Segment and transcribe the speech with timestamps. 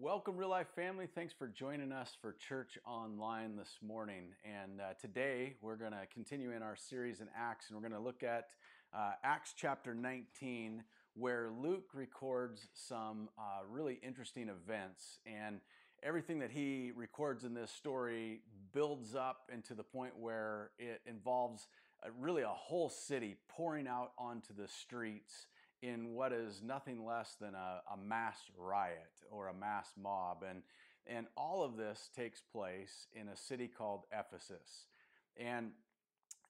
[0.00, 1.08] Welcome, real life family.
[1.12, 4.26] Thanks for joining us for Church Online this morning.
[4.44, 8.00] And uh, today we're going to continue in our series in Acts, and we're going
[8.00, 8.50] to look at
[8.94, 10.84] uh, Acts chapter 19,
[11.14, 15.18] where Luke records some uh, really interesting events.
[15.26, 15.60] And
[16.04, 18.42] everything that he records in this story
[18.72, 21.66] builds up into the point where it involves
[22.04, 25.48] uh, really a whole city pouring out onto the streets
[25.82, 30.44] in what is nothing less than a, a, mass riot or a mass mob.
[30.48, 30.62] And,
[31.06, 34.86] and all of this takes place in a city called Ephesus.
[35.36, 35.70] And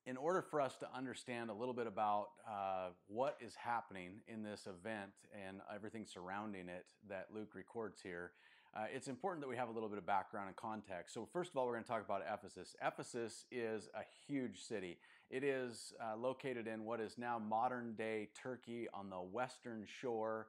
[0.06, 4.42] in order for us to understand a little bit about uh, what is happening in
[4.42, 5.12] this event
[5.46, 8.32] and everything surrounding it that Luke records here,
[8.74, 11.14] uh, it's important that we have a little bit of background and context.
[11.14, 12.76] So, first of all, we're going to talk about Ephesus.
[12.82, 14.98] Ephesus is a huge city.
[15.30, 20.46] It is uh, located in what is now modern day Turkey on the western shore.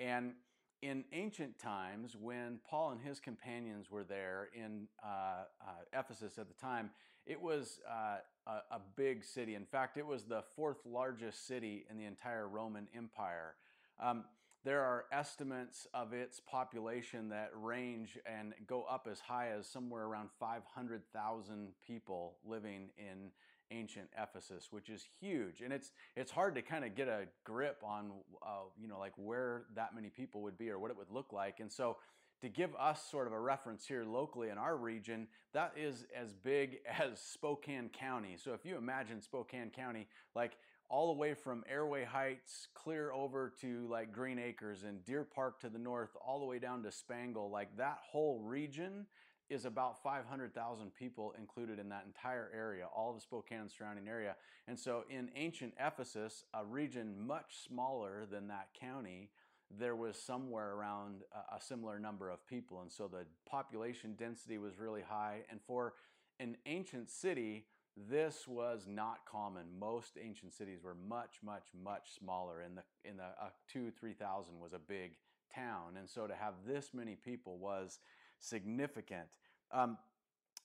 [0.00, 0.32] And
[0.80, 6.48] in ancient times, when Paul and his companions were there in uh, uh Ephesus at
[6.48, 6.90] the time,
[7.26, 9.54] it was uh, a, a big city.
[9.54, 13.54] In fact, it was the fourth largest city in the entire Roman Empire.
[14.00, 14.24] Um,
[14.64, 20.04] there are estimates of its population that range and go up as high as somewhere
[20.04, 23.30] around 500,000 people living in
[23.72, 25.62] ancient Ephesus, which is huge.
[25.62, 29.12] And it's it's hard to kind of get a grip on uh, you know like
[29.16, 31.60] where that many people would be or what it would look like.
[31.60, 31.96] And so
[32.42, 36.32] to give us sort of a reference here locally in our region, that is as
[36.32, 38.36] big as Spokane County.
[38.36, 40.52] So if you imagine Spokane County, like
[40.88, 45.60] all the way from Airway Heights clear over to like Green Acres and Deer Park
[45.60, 47.50] to the north, all the way down to Spangle.
[47.50, 49.06] Like that whole region
[49.52, 54.34] is about 500,000 people included in that entire area, all of the Spokane surrounding area.
[54.66, 59.30] And so in ancient Ephesus, a region much smaller than that county,
[59.78, 61.22] there was somewhere around
[61.54, 62.82] a similar number of people.
[62.82, 65.40] And so the population density was really high.
[65.50, 65.94] And for
[66.40, 69.64] an ancient city, this was not common.
[69.78, 72.62] Most ancient cities were much, much, much smaller.
[72.62, 75.16] In the in the uh, two, three thousand was a big
[75.54, 77.98] town, and so to have this many people was
[78.38, 79.28] significant.
[79.72, 79.98] Um,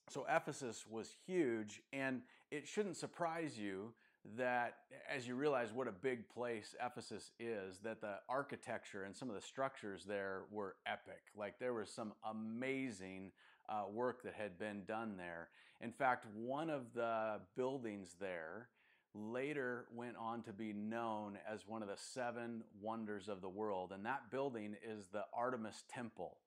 [0.09, 3.93] so Ephesus was huge, and it shouldn't surprise you
[4.35, 4.75] that
[5.09, 9.35] as you realize what a big place Ephesus is, that the architecture and some of
[9.35, 11.21] the structures there were epic.
[11.35, 13.31] Like there was some amazing
[13.69, 15.49] uh, work that had been done there.
[15.81, 18.69] In fact, one of the buildings there
[19.13, 23.91] later went on to be known as one of the seven wonders of the world,
[23.93, 26.37] and that building is the Artemis Temple.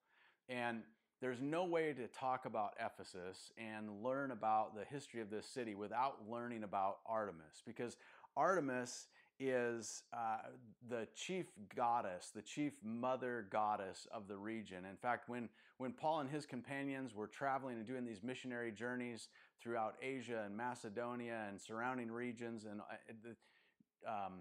[0.49, 0.82] And
[1.20, 5.75] there's no way to talk about Ephesus and learn about the history of this city
[5.75, 7.97] without learning about Artemis, because
[8.36, 9.08] Artemis
[9.38, 10.38] is uh,
[10.88, 14.84] the chief goddess, the chief mother goddess of the region.
[14.88, 15.48] In fact, when,
[15.78, 19.28] when Paul and his companions were traveling and doing these missionary journeys
[19.62, 24.32] throughout Asia and Macedonia and surrounding regions, and uh, um,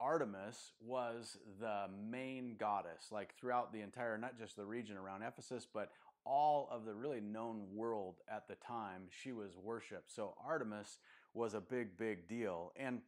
[0.00, 5.66] Artemis was the main goddess, like throughout the entire, not just the region around Ephesus,
[5.72, 5.92] but
[6.24, 10.10] all of the really known world at the time, she was worshipped.
[10.14, 10.98] So Artemis
[11.34, 12.72] was a big, big deal.
[12.76, 13.00] And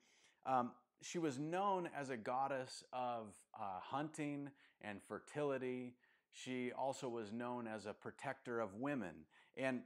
[0.46, 4.50] um, she was known as a goddess of uh, hunting
[4.80, 5.94] and fertility.
[6.32, 9.14] She also was known as a protector of women.
[9.56, 9.80] And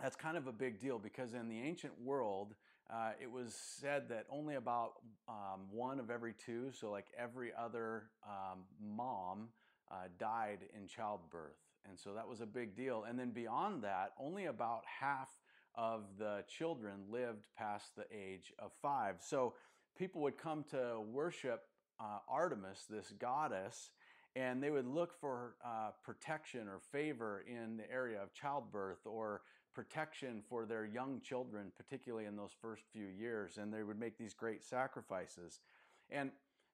[0.00, 2.54] that's kind of a big deal because in the ancient world,
[2.90, 4.92] uh, it was said that only about
[5.28, 9.48] um, one of every two, so like every other um, mom,
[9.90, 11.58] uh, died in childbirth.
[11.88, 13.04] And so that was a big deal.
[13.08, 15.28] And then beyond that, only about half
[15.74, 19.16] of the children lived past the age of five.
[19.20, 19.54] So
[19.96, 21.62] people would come to worship
[22.00, 23.90] uh, Artemis, this goddess,
[24.34, 29.42] and they would look for uh, protection or favor in the area of childbirth or
[29.76, 34.16] protection for their young children, particularly in those first few years, and they would make
[34.16, 35.60] these great sacrifices.
[36.08, 36.30] And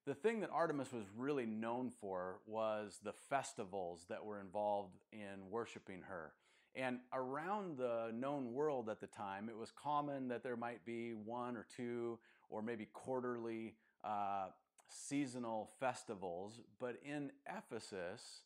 [0.06, 5.50] the thing that Artemis was really known for was the festivals that were involved in
[5.50, 6.32] worshiping her.
[6.76, 11.10] And around the known world at the time, it was common that there might be
[11.10, 12.20] one or two
[12.50, 13.74] or maybe quarterly
[14.04, 14.46] uh,
[14.88, 18.42] seasonal festivals, but in Ephesus,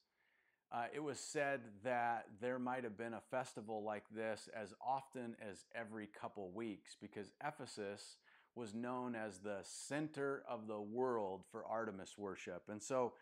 [0.72, 5.36] uh, it was said that there might have been a festival like this as often
[5.40, 8.16] as every couple weeks because Ephesus
[8.54, 12.62] was known as the center of the world for Artemis worship.
[12.68, 13.12] And so,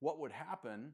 [0.00, 0.92] what would happen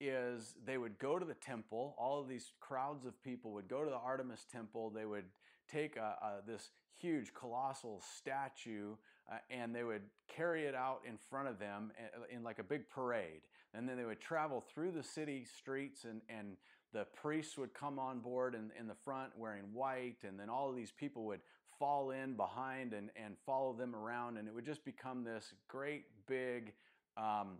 [0.00, 1.94] is they would go to the temple.
[1.98, 4.90] All of these crowds of people would go to the Artemis temple.
[4.90, 5.26] They would
[5.70, 8.94] take a, a, this huge, colossal statue
[9.30, 11.92] uh, and they would carry it out in front of them
[12.30, 13.42] in, in, like a big parade.
[13.74, 16.56] And then they would travel through the city streets and, and
[16.92, 20.68] the priests would come on board in, in the front wearing white and then all
[20.68, 21.40] of these people would
[21.78, 26.04] fall in behind and, and follow them around and it would just become this great
[26.26, 26.72] big
[27.16, 27.58] um,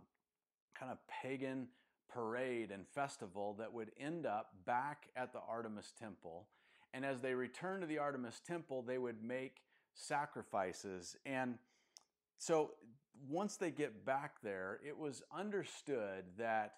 [0.77, 1.67] kind of pagan
[2.13, 6.47] parade and festival that would end up back at the Artemis temple.
[6.93, 9.63] And as they returned to the Artemis temple, they would make
[9.95, 11.17] sacrifices.
[11.25, 11.57] And
[12.37, 12.71] so
[13.29, 16.75] once they get back there, it was understood that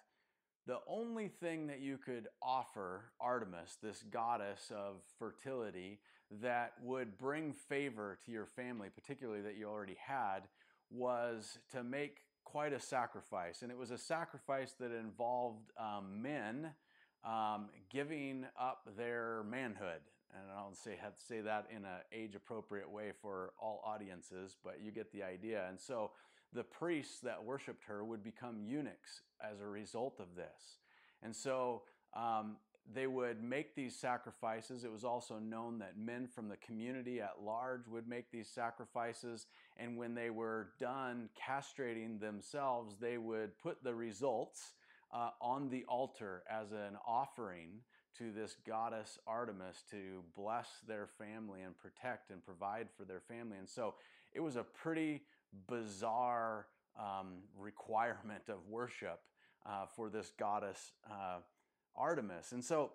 [0.66, 6.00] the only thing that you could offer Artemis, this goddess of fertility,
[6.42, 10.40] that would bring favor to your family, particularly that you already had,
[10.90, 13.62] was to make quite a sacrifice.
[13.62, 16.72] And it was a sacrifice that involved um, men
[17.24, 20.00] um, giving up their manhood.
[20.36, 23.82] And I don't say have to say that in an age appropriate way for all
[23.86, 25.66] audiences, but you get the idea.
[25.68, 26.10] And so
[26.52, 30.78] the priests that worshiped her would become eunuchs as a result of this.
[31.22, 31.82] And so
[32.14, 32.56] um,
[32.94, 34.84] they would make these sacrifices.
[34.84, 39.46] It was also known that men from the community at large would make these sacrifices.
[39.76, 44.72] And when they were done castrating themselves, they would put the results
[45.12, 47.80] uh, on the altar as an offering
[48.18, 53.58] to this goddess Artemis to bless their family and protect and provide for their family.
[53.58, 53.94] And so
[54.34, 55.22] it was a pretty
[55.68, 56.66] bizarre
[56.98, 59.20] um, requirement of worship
[59.66, 61.38] uh, for this goddess uh,
[61.96, 62.52] Artemis.
[62.52, 62.92] And so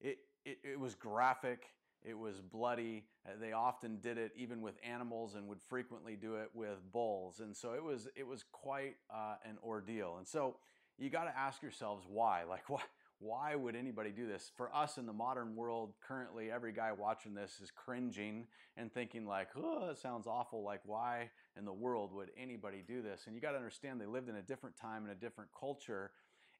[0.00, 1.64] it, it, it, was graphic,
[2.04, 3.04] it was bloody.
[3.26, 7.40] Uh, they often did it even with animals and would frequently do it with bulls.
[7.40, 10.16] And so it was, it was quite uh, an ordeal.
[10.18, 10.56] And so
[10.98, 12.44] you got to ask yourselves why.
[12.44, 12.82] Like, why?
[13.22, 14.50] Why would anybody do this?
[14.56, 19.26] For us in the modern world, currently, every guy watching this is cringing and thinking,
[19.26, 20.64] like, oh, it sounds awful.
[20.64, 23.22] Like, why in the world would anybody do this?
[23.26, 26.10] And you got to understand they lived in a different time and a different culture.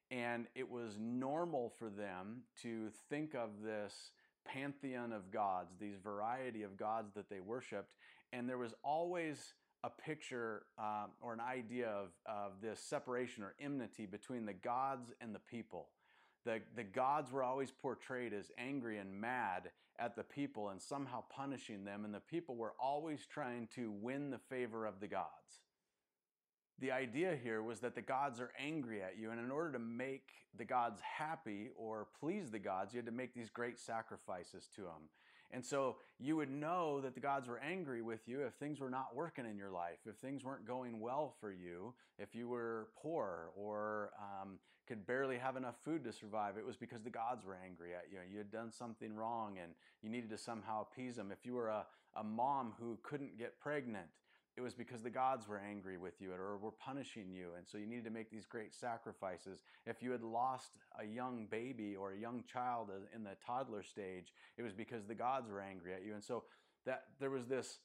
[0.09, 4.11] And it was normal for them to think of this
[4.45, 7.91] pantheon of gods, these variety of gods that they worshiped.
[8.31, 13.53] And there was always a picture um, or an idea of, of this separation or
[13.59, 15.89] enmity between the gods and the people
[16.45, 21.23] the, the gods were always portrayed as angry and mad at the people and somehow
[21.29, 25.29] punishing them, and the people were always trying to win the favor of the gods.
[26.79, 29.79] The idea here was that the gods are angry at you, and in order to
[29.79, 34.67] make the gods happy or please the gods, you had to make these great sacrifices
[34.75, 35.09] to them.
[35.51, 38.89] And so you would know that the gods were angry with you if things were
[38.89, 42.87] not working in your life, if things weren't going well for you, if you were
[42.99, 44.57] poor or um,
[44.87, 46.57] could barely have enough food to survive.
[46.57, 48.19] It was because the gods were angry at you.
[48.31, 51.31] You had done something wrong and you needed to somehow appease them.
[51.31, 51.85] If you were a,
[52.15, 54.07] a mom who couldn't get pregnant,
[54.55, 57.49] it was because the gods were angry with you or were punishing you.
[57.57, 59.63] And so you needed to make these great sacrifices.
[59.87, 64.33] If you had lost a young baby or a young child in the toddler stage,
[64.57, 66.13] it was because the gods were angry at you.
[66.13, 66.43] And so
[66.85, 67.79] that there was this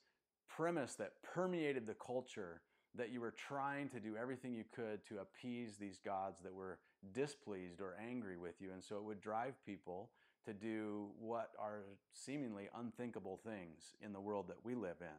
[0.48, 2.60] premise that permeated the culture
[2.94, 6.78] that you were trying to do everything you could to appease these gods that were
[7.12, 8.70] displeased or angry with you.
[8.72, 10.10] And so it would drive people
[10.44, 15.16] to do what are seemingly unthinkable things in the world that we live in.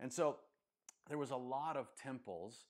[0.00, 0.36] And so
[1.08, 2.66] there was a lot of temples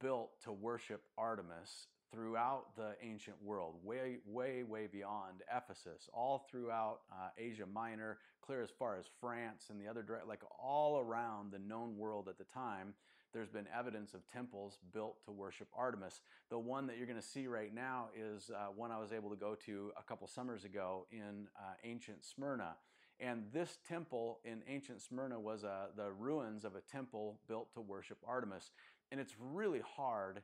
[0.00, 7.00] built to worship Artemis throughout the ancient world, way, way, way beyond Ephesus, all throughout
[7.10, 11.58] uh, Asia Minor, clear as far as France and the other, like all around the
[11.58, 12.94] known world at the time
[13.34, 16.20] there's been evidence of temples built to worship Artemis.
[16.48, 19.28] The one that you're going to see right now is uh, one I was able
[19.30, 22.76] to go to a couple summers ago in uh, ancient Smyrna.
[23.20, 27.80] And this temple in ancient Smyrna was uh, the ruins of a temple built to
[27.80, 28.70] worship Artemis.
[29.10, 30.40] And it's really hard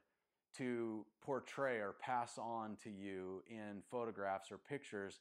[0.58, 5.20] to portray or pass on to you in photographs or pictures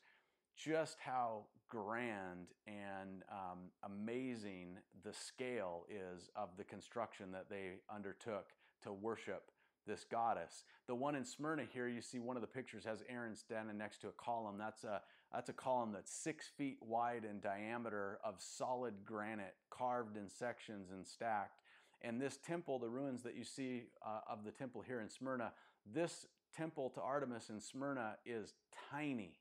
[0.59, 8.47] just how grand and um, amazing the scale is of the construction that they undertook
[8.83, 9.51] to worship
[9.87, 10.65] this goddess.
[10.87, 13.99] The one in Smyrna here, you see one of the pictures has Aaron standing next
[14.01, 14.57] to a column.
[14.57, 15.01] That's a,
[15.33, 20.91] that's a column that's six feet wide in diameter of solid granite, carved in sections
[20.91, 21.61] and stacked.
[22.01, 25.53] And this temple, the ruins that you see uh, of the temple here in Smyrna,
[25.91, 28.53] this temple to Artemis in Smyrna is
[28.91, 29.39] tiny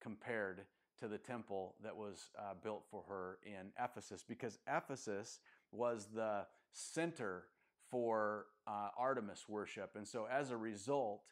[0.00, 0.62] compared
[0.98, 5.38] to the temple that was uh, built for her in Ephesus because Ephesus
[5.70, 7.44] was the center
[7.90, 9.92] for uh, Artemis worship.
[9.96, 11.22] And so as a result,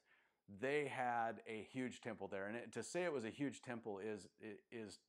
[0.60, 2.46] they had a huge temple there.
[2.46, 4.28] And it, to say it was a huge temple is,
[4.70, 5.00] is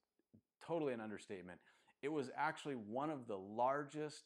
[0.66, 1.60] totally an understatement.
[2.02, 4.24] It was actually one of the largest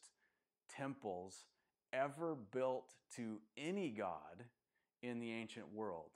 [0.74, 1.44] temples
[1.92, 4.44] ever built to any god
[5.02, 6.10] in the ancient world.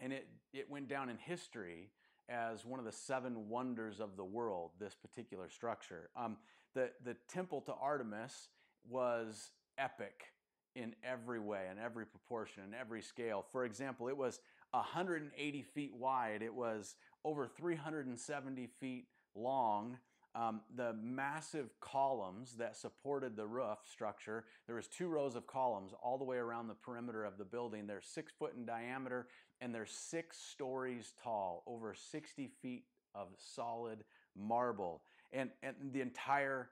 [0.00, 1.90] And it, it went down in history
[2.28, 6.10] as one of the seven wonders of the world, this particular structure.
[6.16, 6.36] Um,
[6.74, 8.48] the, the temple to Artemis
[8.88, 10.32] was epic
[10.74, 13.44] in every way, in every proportion, in every scale.
[13.52, 14.40] For example, it was
[14.72, 19.98] 180 feet wide, it was over 370 feet long.
[20.36, 25.92] Um, the massive columns that supported the roof structure, there was two rows of columns
[26.02, 27.86] all the way around the perimeter of the building.
[27.86, 29.28] They're six foot in diameter
[29.60, 34.02] and they're six stories tall, over 60 feet of solid
[34.36, 35.02] marble.
[35.32, 36.70] And, and the entire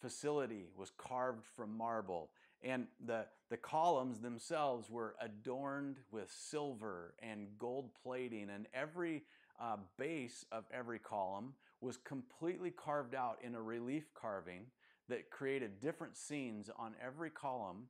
[0.00, 2.30] facility was carved from marble.
[2.62, 9.24] And the, the columns themselves were adorned with silver and gold plating, and every
[9.60, 14.66] uh, base of every column was completely carved out in a relief carving
[15.08, 17.88] that created different scenes on every column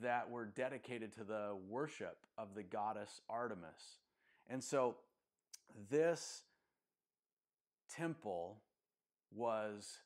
[0.00, 3.98] that were dedicated to the worship of the goddess Artemis.
[4.48, 4.96] And so
[5.90, 6.44] this
[7.90, 8.58] temple
[9.34, 9.98] was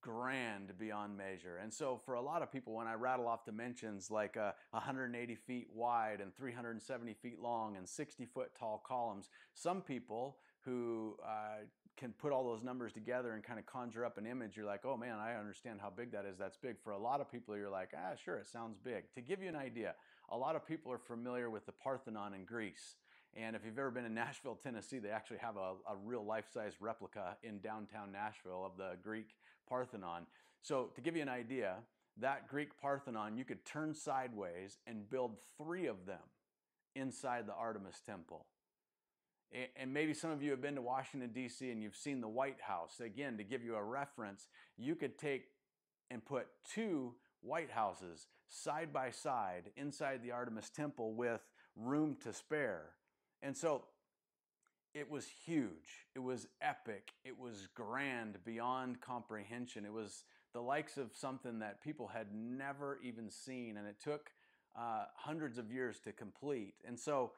[0.00, 1.58] grand beyond measure.
[1.62, 5.34] And so, for a lot of people, when I rattle off dimensions like uh, 180
[5.34, 11.64] feet wide and 370 feet long and 60 foot tall columns, some people who uh,
[12.00, 14.84] can put all those numbers together and kind of conjure up an image, you're like,
[14.84, 16.38] oh man, I understand how big that is.
[16.38, 16.76] That's big.
[16.82, 19.04] For a lot of people, you're like, ah, sure, it sounds big.
[19.14, 19.94] To give you an idea,
[20.30, 22.96] a lot of people are familiar with the Parthenon in Greece.
[23.34, 26.46] And if you've ever been in Nashville, Tennessee, they actually have a, a real life
[26.52, 29.36] size replica in downtown Nashville of the Greek
[29.68, 30.26] Parthenon.
[30.62, 31.76] So, to give you an idea,
[32.18, 36.20] that Greek Parthenon, you could turn sideways and build three of them
[36.94, 38.46] inside the Artemis Temple.
[39.76, 42.60] And maybe some of you have been to Washington, D.C., and you've seen the White
[42.60, 43.00] House.
[43.00, 45.46] Again, to give you a reference, you could take
[46.10, 51.40] and put two White Houses side by side inside the Artemis Temple with
[51.76, 52.90] room to spare.
[53.42, 53.84] And so
[54.94, 56.06] it was huge.
[56.14, 57.12] It was epic.
[57.24, 59.84] It was grand beyond comprehension.
[59.84, 64.30] It was the likes of something that people had never even seen, and it took
[64.76, 66.74] uh, hundreds of years to complete.
[66.86, 67.32] And so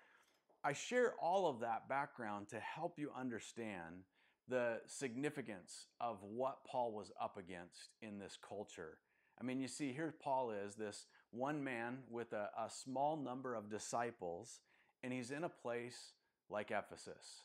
[0.65, 4.05] I share all of that background to help you understand
[4.49, 8.99] the significance of what Paul was up against in this culture.
[9.41, 13.55] I mean, you see, here Paul is, this one man with a, a small number
[13.55, 14.61] of disciples,
[15.03, 16.13] and he's in a place
[16.51, 17.45] like Ephesus.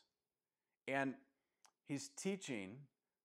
[0.86, 1.14] And
[1.86, 2.76] he's teaching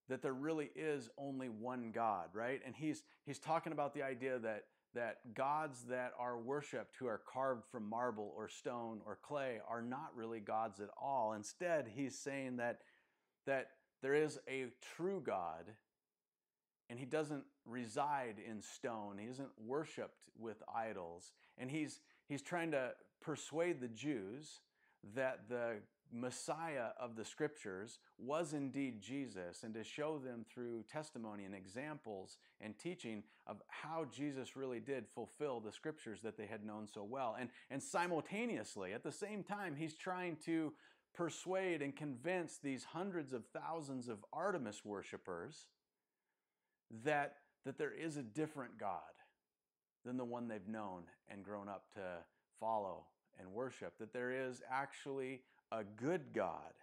[0.09, 2.62] that there really is only one God, right?
[2.65, 7.21] And he's he's talking about the idea that that gods that are worshiped who are
[7.31, 11.33] carved from marble or stone or clay are not really gods at all.
[11.33, 12.79] Instead, he's saying that
[13.45, 13.67] that
[14.01, 15.65] there is a true God
[16.89, 19.17] and he doesn't reside in stone.
[19.17, 21.31] He isn't worshiped with idols.
[21.57, 24.59] And he's he's trying to persuade the Jews
[25.15, 25.77] that the
[26.13, 32.38] Messiah of the scriptures was indeed Jesus, and to show them through testimony and examples
[32.62, 37.03] and teaching of how Jesus really did fulfill the scriptures that they had known so
[37.03, 37.36] well.
[37.39, 40.74] And, and simultaneously, at the same time, he's trying to
[41.13, 45.67] persuade and convince these hundreds of thousands of Artemis worshipers
[47.03, 49.01] that, that there is a different God
[50.05, 52.01] than the one they've known and grown up to
[52.60, 53.05] follow
[53.39, 55.41] and worship, that there is actually
[55.73, 56.73] a good God.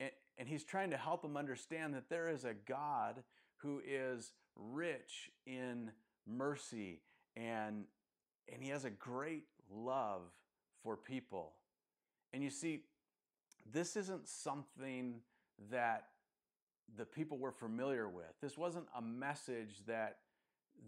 [0.00, 3.22] And, and he's trying to help them understand that there is a God
[3.56, 5.90] who is rich in
[6.26, 7.00] mercy
[7.36, 7.84] and,
[8.52, 10.22] and he has a great love
[10.82, 11.52] for people.
[12.32, 12.80] And you see,
[13.72, 15.20] this isn't something
[15.70, 16.08] that
[16.96, 18.32] the people were familiar with.
[18.40, 20.18] This wasn't a message that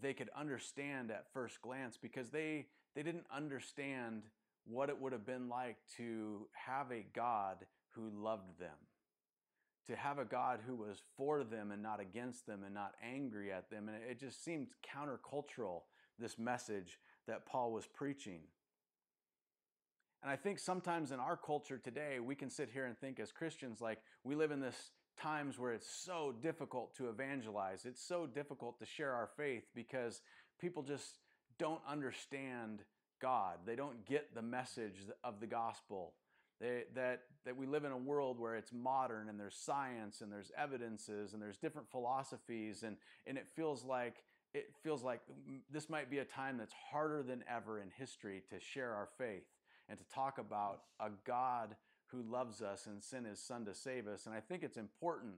[0.03, 4.25] they could understand at first glance because they, they didn't understand
[4.67, 7.59] what it would have been like to have a God
[7.91, 8.77] who loved them,
[9.87, 13.53] to have a God who was for them and not against them and not angry
[13.53, 13.89] at them.
[13.89, 15.83] And it just seemed countercultural,
[16.19, 18.41] this message that Paul was preaching.
[20.23, 23.31] And I think sometimes in our culture today, we can sit here and think as
[23.31, 24.91] Christians, like we live in this
[25.21, 27.85] times where it's so difficult to evangelize.
[27.85, 30.23] It's so difficult to share our faith because
[30.59, 31.19] people just
[31.59, 32.81] don't understand
[33.25, 33.55] God.
[33.65, 36.13] They don't get the message of the gospel.
[36.61, 40.31] They, that, that we live in a world where it's modern and there's science and
[40.31, 45.21] there's evidences and there's different philosophies and, and it feels like it feels like
[45.73, 49.47] this might be a time that's harder than ever in history to share our faith
[49.89, 51.75] and to talk about a God
[52.09, 54.27] who loves us and sent his son to save us.
[54.27, 55.33] And I think it's important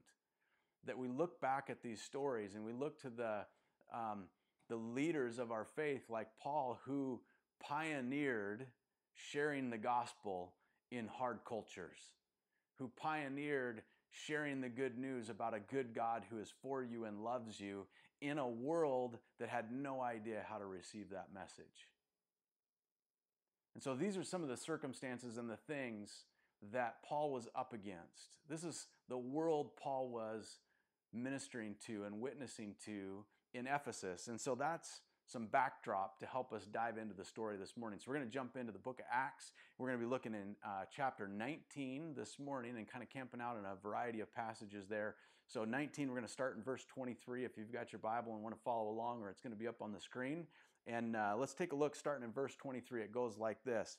[0.85, 3.47] that we look back at these stories and we look to the,
[3.95, 4.25] um,
[4.69, 7.21] the leaders of our faith like Paul who
[7.61, 8.67] pioneered
[9.15, 10.53] sharing the gospel
[10.91, 11.99] in hard cultures,
[12.79, 17.25] who pioneered sharing the good news about a good God who is for you and
[17.25, 17.87] loves you
[18.21, 21.89] in a world that had no idea how to receive that message.
[23.75, 26.25] And so these are some of the circumstances and the things
[26.73, 28.31] that Paul was up against.
[28.49, 30.61] This is the world Paul was
[31.13, 34.29] ministering to and witnessing to in Ephesus.
[34.29, 37.99] And so that's some backdrop to help us dive into the story this morning.
[37.99, 39.51] So we're going to jump into the book of Acts.
[39.77, 43.41] We're going to be looking in uh, chapter 19 this morning and kind of camping
[43.41, 45.17] out in a variety of passages there.
[45.49, 48.43] So 19, we're going to start in verse 23 if you've got your Bible and
[48.43, 50.47] want to follow along, or it's going to be up on the screen.
[50.87, 53.03] And uh, let's take a look starting in verse 23.
[53.03, 53.99] It goes like this.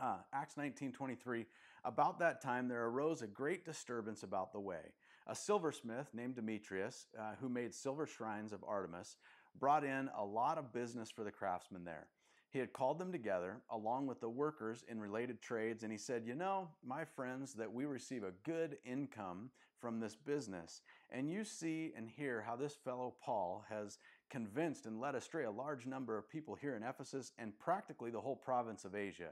[0.00, 1.44] Uh, Acts 19:23
[1.84, 4.92] About that time, there arose a great disturbance about the way.
[5.26, 9.16] A silversmith named Demetrius, uh, who made silver shrines of Artemis,
[9.58, 12.08] brought in a lot of business for the craftsmen there.
[12.50, 16.24] He had called them together along with the workers in related trades, and he said,
[16.26, 20.82] You know, my friends, that we receive a good income from this business.
[21.10, 23.98] And you see and hear how this fellow Paul has
[24.30, 28.20] convinced and led astray a large number of people here in Ephesus and practically the
[28.20, 29.30] whole province of Asia.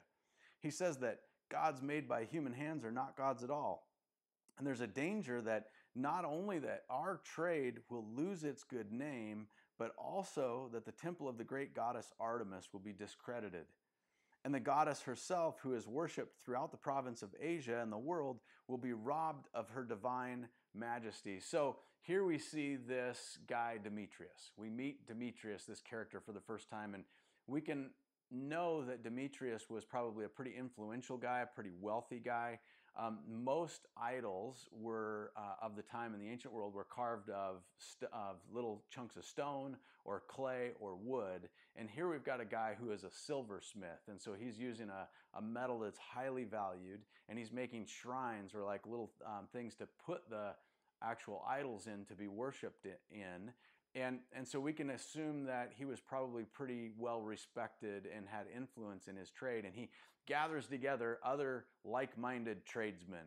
[0.60, 3.86] He says that gods made by human hands are not gods at all.
[4.58, 9.46] And there's a danger that not only that our trade will lose its good name,
[9.80, 13.64] but also that the temple of the great goddess Artemis will be discredited.
[14.44, 18.40] And the goddess herself, who is worshipped throughout the province of Asia and the world,
[18.68, 21.40] will be robbed of her divine majesty.
[21.40, 24.52] So here we see this guy, Demetrius.
[24.58, 27.04] We meet Demetrius, this character, for the first time, and
[27.46, 27.88] we can
[28.30, 32.58] know that Demetrius was probably a pretty influential guy, a pretty wealthy guy.
[33.00, 37.62] Um, most idols were uh, of the time in the ancient world were carved of,
[38.12, 41.48] of little chunks of stone or clay or wood.
[41.76, 44.08] And here we've got a guy who is a silversmith.
[44.08, 48.64] And so he's using a, a metal that's highly valued and he's making shrines or
[48.64, 50.50] like little um, things to put the
[51.02, 53.50] actual idols in to be worshiped in.
[53.94, 58.46] And, and so we can assume that he was probably pretty well respected and had
[58.56, 59.64] influence in his trade.
[59.64, 59.88] And he
[60.26, 63.26] gathers together other like minded tradesmen.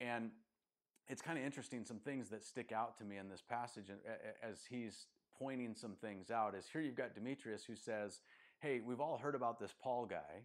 [0.00, 0.30] And
[1.08, 3.86] it's kind of interesting, some things that stick out to me in this passage
[4.42, 5.06] as he's
[5.36, 6.54] pointing some things out.
[6.54, 8.20] Is here you've got Demetrius who says,
[8.60, 10.42] Hey, we've all heard about this Paul guy.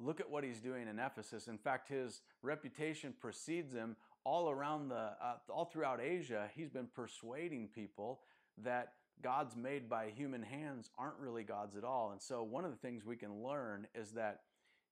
[0.00, 1.46] Look at what he's doing in Ephesus.
[1.46, 6.48] In fact, his reputation precedes him all around the, uh, all throughout Asia.
[6.54, 8.20] He's been persuading people
[8.62, 12.12] that gods made by human hands aren't really gods at all.
[12.12, 14.40] And so, one of the things we can learn is that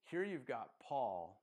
[0.05, 1.41] here you've got Paul,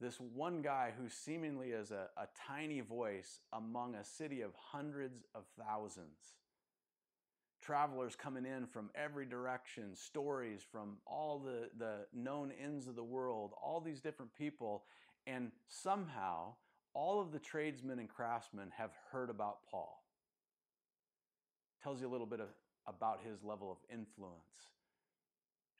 [0.00, 5.24] this one guy who seemingly is a, a tiny voice among a city of hundreds
[5.34, 6.36] of thousands.
[7.62, 13.04] Travelers coming in from every direction, stories from all the, the known ends of the
[13.04, 14.84] world, all these different people,
[15.26, 16.54] and somehow
[16.94, 19.99] all of the tradesmen and craftsmen have heard about Paul
[21.82, 22.48] tells you a little bit of,
[22.86, 24.70] about his level of influence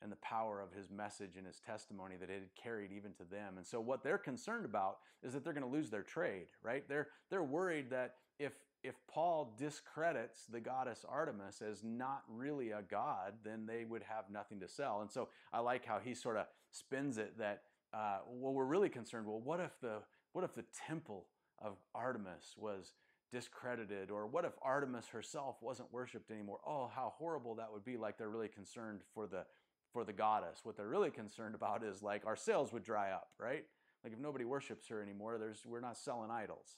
[0.01, 3.23] and the power of his message and his testimony that it had carried even to
[3.23, 3.57] them.
[3.57, 6.83] And so what they're concerned about is that they're going to lose their trade, right?
[6.89, 12.81] They're they're worried that if if Paul discredits the goddess Artemis as not really a
[12.81, 15.01] god, then they would have nothing to sell.
[15.01, 17.61] And so I like how he sort of spins it that
[17.93, 19.27] uh, well, we're really concerned.
[19.27, 19.97] Well, what if the
[20.33, 21.27] what if the temple
[21.59, 22.93] of Artemis was
[23.31, 24.11] discredited?
[24.11, 26.59] Or what if Artemis herself wasn't worshipped anymore?
[26.65, 27.97] Oh, how horrible that would be.
[27.97, 29.45] Like they're really concerned for the
[29.93, 30.61] for the goddess.
[30.63, 33.65] What they're really concerned about is like our sales would dry up, right?
[34.03, 36.77] Like if nobody worships her anymore, there's we're not selling idols.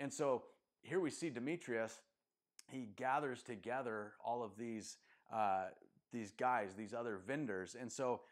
[0.00, 0.44] And so
[0.82, 2.00] here we see Demetrius.
[2.70, 4.98] He gathers together all of these
[5.32, 5.66] uh,
[6.12, 8.22] these guys, these other vendors, and so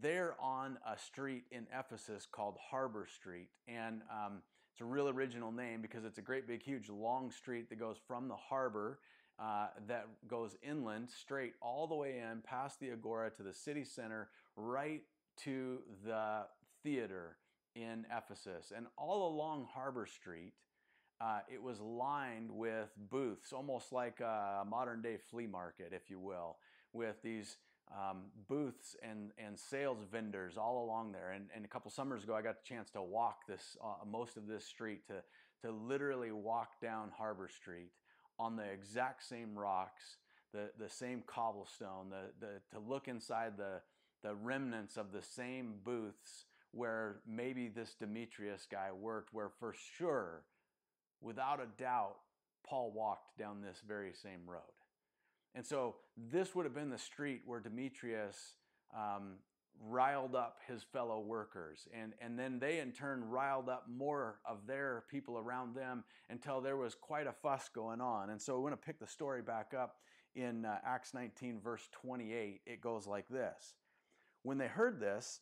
[0.00, 4.42] they're on a street in Ephesus called Harbor Street, and um,
[4.74, 7.96] it's a real original name because it's a great big huge long street that goes
[8.08, 8.98] from the harbor
[9.38, 13.84] uh, that goes inland straight all the way in past the agora to the city
[13.84, 15.02] center right
[15.36, 16.42] to the
[16.82, 17.36] theater
[17.74, 18.72] in Ephesus.
[18.76, 20.52] And all along Harbor Street,
[21.20, 26.18] uh, it was lined with booths, almost like a modern day flea market, if you
[26.18, 26.56] will,
[26.92, 27.56] with these
[27.92, 31.32] um, booths and, and sales vendors all along there.
[31.32, 34.36] And, and a couple summers ago, I got the chance to walk this uh, most
[34.36, 35.22] of this street to,
[35.62, 37.90] to literally walk down Harbor Street
[38.38, 40.16] on the exact same rocks,
[40.52, 43.80] the, the same cobblestone, the, the, to look inside the,
[44.22, 50.42] the remnants of the same booths where maybe this Demetrius guy worked, where for sure,
[51.20, 52.16] without a doubt,
[52.66, 54.62] Paul walked down this very same road.
[55.54, 58.54] And so this would have been the street where Demetrius
[58.94, 59.34] um,
[59.80, 61.86] riled up his fellow workers.
[61.92, 66.60] And, and then they, in turn, riled up more of their people around them until
[66.60, 68.30] there was quite a fuss going on.
[68.30, 69.96] And so we want to pick the story back up
[70.34, 72.60] in uh, Acts 19, verse 28.
[72.66, 73.74] It goes like this
[74.42, 75.40] When they heard this,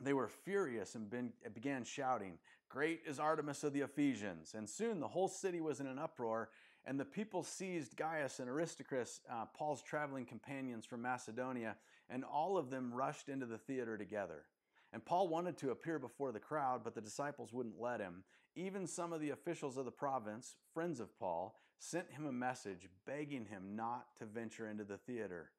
[0.00, 4.54] they were furious and been, began shouting, Great is Artemis of the Ephesians.
[4.56, 6.48] And soon the whole city was in an uproar,
[6.84, 11.76] and the people seized Gaius and Aristarchus, uh, Paul's traveling companions from Macedonia,
[12.10, 14.44] and all of them rushed into the theater together.
[14.92, 18.24] And Paul wanted to appear before the crowd, but the disciples wouldn't let him.
[18.54, 22.88] Even some of the officials of the province, friends of Paul, sent him a message
[23.06, 25.50] begging him not to venture into the theater.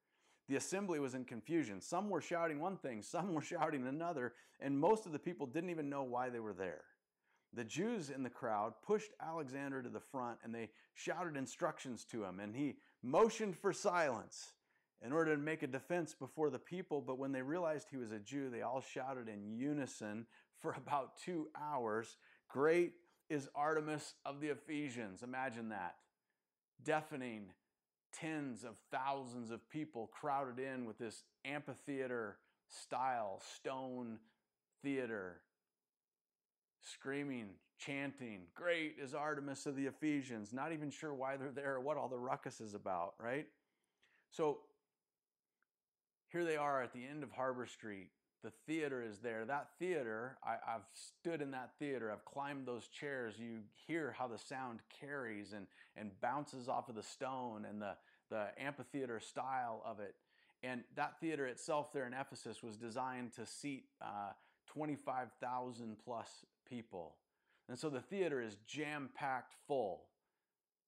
[0.48, 1.80] The assembly was in confusion.
[1.80, 5.70] Some were shouting one thing, some were shouting another, and most of the people didn't
[5.70, 6.82] even know why they were there.
[7.54, 12.24] The Jews in the crowd pushed Alexander to the front and they shouted instructions to
[12.24, 14.52] him, and he motioned for silence
[15.04, 17.00] in order to make a defense before the people.
[17.00, 20.26] But when they realized he was a Jew, they all shouted in unison
[20.60, 22.16] for about two hours
[22.48, 22.92] Great
[23.28, 25.22] is Artemis of the Ephesians.
[25.22, 25.96] Imagine that.
[26.84, 27.46] Deafening
[28.12, 32.36] tens of thousands of people crowded in with this amphitheater
[32.68, 34.18] style stone
[34.82, 35.40] theater,
[36.84, 40.52] screaming, chanting, Great is Artemis of the Ephesians.
[40.52, 43.46] Not even sure why they're there or what all the ruckus is about, right?
[44.30, 44.58] So
[46.30, 48.08] here they are at the end of Harbor Street.
[48.42, 49.44] The theater is there.
[49.46, 52.12] That theater, I, have stood in that theater.
[52.12, 53.36] I've climbed those chairs.
[53.38, 55.66] You hear how the sound carries and,
[55.96, 57.94] and bounces off of the stone and the,
[58.30, 60.14] the amphitheater style of it.
[60.62, 64.32] And that theater itself there in Ephesus was designed to seat uh,
[64.66, 66.28] 25,000 plus
[66.68, 67.16] people.
[67.68, 70.04] And so the theater is jam packed full.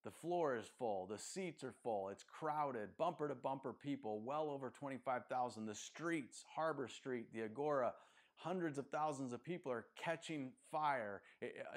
[0.05, 4.51] The floor is full, the seats are full, it's crowded, bumper to bumper people, well
[4.51, 5.67] over 25,000.
[5.67, 7.93] The streets, Harbor Street, the Agora,
[8.37, 11.23] hundreds of thousands of people are catching fire.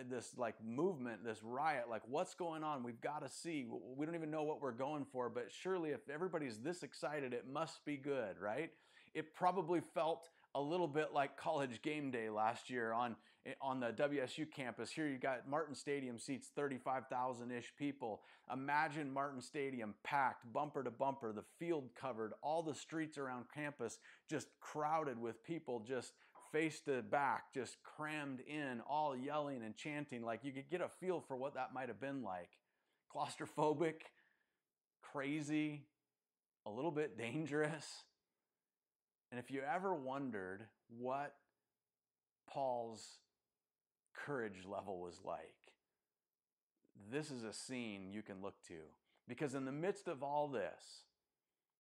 [0.08, 2.84] This like movement, this riot, like what's going on?
[2.84, 3.66] We've got to see.
[3.96, 7.46] We don't even know what we're going for, but surely if everybody's this excited, it
[7.52, 8.70] must be good, right?
[9.16, 13.16] It probably felt a little bit like college game day last year on
[13.62, 14.92] on the WSU campus.
[14.92, 18.22] Here you got Martin Stadium seats 35,000 ish people.
[18.52, 24.00] Imagine Martin Stadium packed, bumper to bumper, the field covered, all the streets around campus
[24.30, 26.14] just crowded with people, just
[26.52, 30.24] face to back, just crammed in, all yelling and chanting.
[30.24, 32.50] Like you could get a feel for what that might have been like.
[33.16, 34.02] Claustrophobic,
[35.02, 35.86] crazy,
[36.66, 37.86] a little bit dangerous.
[39.32, 41.36] And if you ever wondered what
[42.50, 43.20] Paul's
[44.14, 45.56] courage level was like.
[47.12, 48.80] This is a scene you can look to.
[49.28, 51.04] Because in the midst of all this,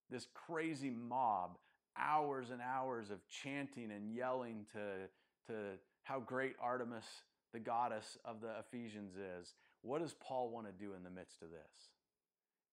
[0.09, 1.57] this crazy mob,
[1.97, 5.07] hours and hours of chanting and yelling to,
[5.51, 7.05] to how great Artemis,
[7.53, 11.41] the goddess of the Ephesians, is, what does Paul want to do in the midst
[11.41, 11.89] of this?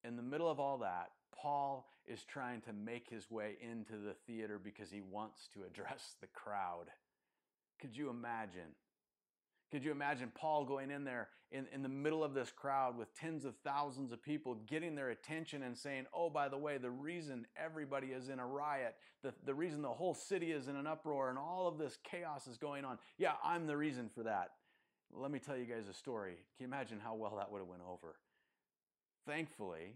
[0.05, 4.15] In the middle of all that, Paul is trying to make his way into the
[4.27, 6.87] theater because he wants to address the crowd.
[7.81, 8.75] Could you imagine?
[9.71, 13.15] Could you imagine Paul going in there in, in the middle of this crowd with
[13.15, 16.91] tens of thousands of people getting their attention and saying, Oh, by the way, the
[16.91, 20.87] reason everybody is in a riot, the, the reason the whole city is in an
[20.87, 24.51] uproar and all of this chaos is going on, yeah, I'm the reason for that.
[25.13, 26.35] Let me tell you guys a story.
[26.57, 28.17] Can you imagine how well that would have went over?
[29.27, 29.95] Thankfully,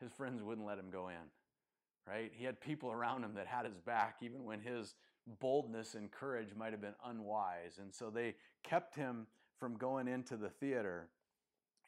[0.00, 2.32] his friends wouldn't let him go in, right?
[2.34, 4.94] He had people around him that had his back even when his
[5.40, 7.78] boldness and courage might have been unwise.
[7.80, 9.26] And so they kept him
[9.58, 11.08] from going into the theater.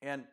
[0.03, 0.25] And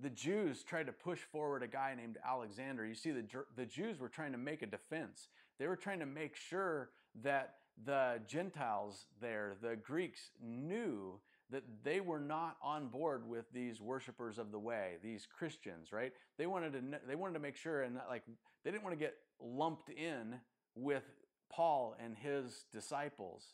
[0.00, 2.86] the Jews tried to push forward a guy named Alexander.
[2.86, 3.24] You see, the,
[3.56, 5.28] the Jews were trying to make a defense.
[5.58, 6.90] They were trying to make sure
[7.22, 13.80] that the Gentiles there, the Greeks, knew that they were not on board with these
[13.80, 16.12] worshipers of the way, these Christians, right?
[16.38, 18.22] They wanted to they wanted to make sure and like
[18.64, 20.36] they didn't want to get lumped in
[20.74, 21.02] with
[21.50, 23.44] Paul and his disciples.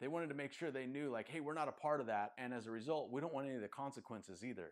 [0.00, 2.32] They wanted to make sure they knew, like, hey, we're not a part of that.
[2.38, 4.70] And as a result, we don't want any of the consequences either.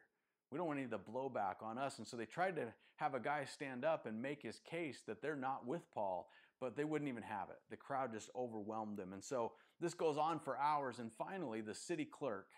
[0.51, 1.99] We don't want any of the blowback on us.
[1.99, 5.21] And so they tried to have a guy stand up and make his case that
[5.21, 6.29] they're not with Paul,
[6.61, 7.59] but they wouldn't even have it.
[7.71, 9.13] The crowd just overwhelmed them.
[9.13, 10.99] And so this goes on for hours.
[10.99, 12.49] And finally, the city clerk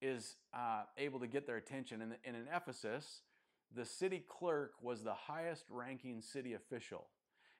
[0.00, 2.00] is uh, able to get their attention.
[2.00, 3.20] And, and in Ephesus,
[3.74, 7.08] the city clerk was the highest ranking city official.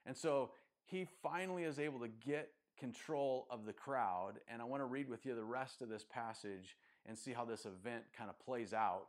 [0.05, 0.51] And so
[0.87, 4.39] he finally is able to get control of the crowd.
[4.47, 7.45] And I want to read with you the rest of this passage and see how
[7.45, 9.07] this event kind of plays out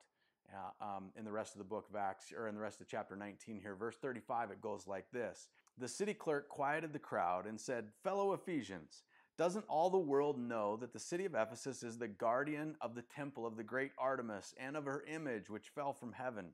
[0.53, 2.89] uh, um, in the rest of the book of Acts, or in the rest of
[2.89, 3.75] chapter 19 here.
[3.75, 8.33] Verse 35, it goes like this the city clerk quieted the crowd and said, Fellow
[8.33, 9.03] Ephesians,
[9.37, 13.03] doesn't all the world know that the city of Ephesus is the guardian of the
[13.03, 16.47] temple of the great Artemis and of her image which fell from heaven?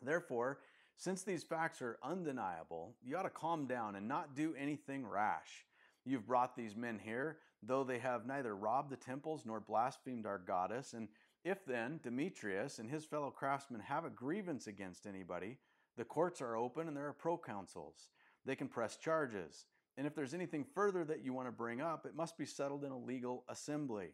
[0.00, 0.58] Therefore,
[0.96, 5.66] since these facts are undeniable, you ought to calm down and not do anything rash.
[6.04, 10.38] You've brought these men here, though they have neither robbed the temples nor blasphemed our
[10.38, 10.92] goddess.
[10.92, 11.08] And
[11.44, 15.58] if then Demetrius and his fellow craftsmen have a grievance against anybody,
[15.96, 18.08] the courts are open and there are proconsuls.
[18.44, 19.66] They can press charges.
[19.96, 22.84] And if there's anything further that you want to bring up, it must be settled
[22.84, 24.08] in a legal assembly.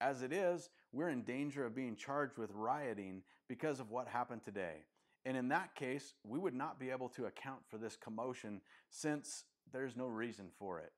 [0.00, 4.42] As it is, we're in danger of being charged with rioting because of what happened
[4.42, 4.84] today.
[5.26, 9.44] And in that case, we would not be able to account for this commotion since
[9.72, 10.92] there's no reason for it.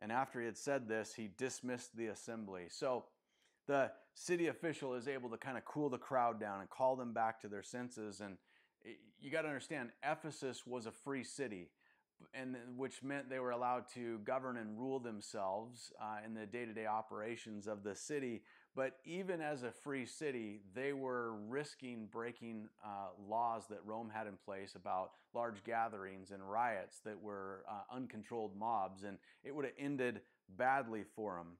[0.00, 2.64] And after he had said this, he dismissed the assembly.
[2.68, 3.04] So
[3.68, 7.12] the city official is able to kind of cool the crowd down and call them
[7.12, 8.20] back to their senses.
[8.20, 8.38] And
[9.20, 11.68] you got to understand, Ephesus was a free city
[12.34, 16.86] and which meant they were allowed to govern and rule themselves uh, in the day-to-day
[16.86, 18.42] operations of the city.
[18.76, 24.26] But even as a free city, they were risking breaking uh, laws that Rome had
[24.26, 29.64] in place about large gatherings and riots that were uh, uncontrolled mobs, and it would
[29.64, 30.20] have ended
[30.56, 31.56] badly for them.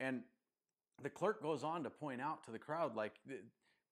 [0.00, 0.22] And
[1.02, 3.14] the clerk goes on to point out to the crowd, like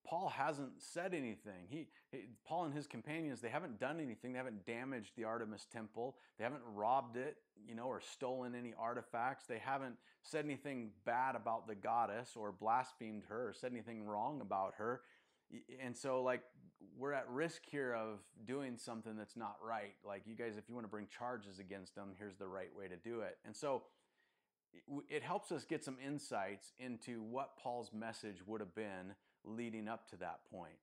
[0.07, 1.67] Paul hasn't said anything.
[1.69, 4.31] He, he, Paul and his companions, they haven't done anything.
[4.31, 6.15] They haven't damaged the Artemis temple.
[6.37, 9.45] They haven't robbed it, you know, or stolen any artifacts.
[9.47, 14.39] They haven't said anything bad about the goddess or blasphemed her or said anything wrong
[14.39, 15.01] about her.
[15.83, 16.41] And so like
[16.97, 19.95] we're at risk here of doing something that's not right.
[20.05, 22.87] Like you guys if you want to bring charges against them, here's the right way
[22.87, 23.37] to do it.
[23.45, 23.83] And so
[25.09, 29.15] it helps us get some insights into what Paul's message would have been
[29.47, 30.77] leading up to that point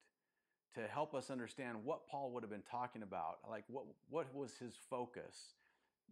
[0.74, 3.38] to help us understand what Paul would have been talking about.
[3.48, 5.54] Like, what, what was his focus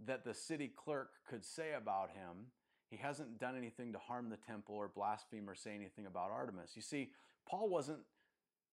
[0.07, 2.47] that the city clerk could say about him?
[2.89, 6.73] He hasn't done anything to harm the temple or blaspheme or say anything about Artemis.
[6.77, 7.11] You see,
[7.49, 8.01] Paul wasn't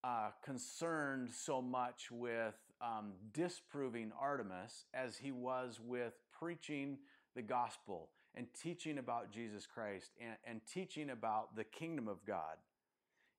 [0.04, 6.98] uh, concerned so much with um, disproving Artemis as he was with preaching
[7.36, 12.58] the gospel and teaching about Jesus Christ and, and teaching about the kingdom of God.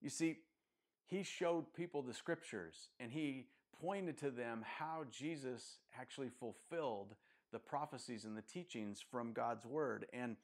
[0.00, 0.38] You see,
[1.06, 3.46] he showed people the scriptures and he
[3.80, 7.14] pointed to them how Jesus actually fulfilled
[7.52, 10.06] the prophecies and the teachings from God's word.
[10.12, 10.36] And,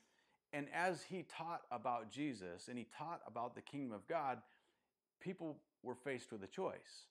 [0.53, 4.39] and as he taught about Jesus and he taught about the kingdom of God,
[5.21, 7.07] people were faced with a choice.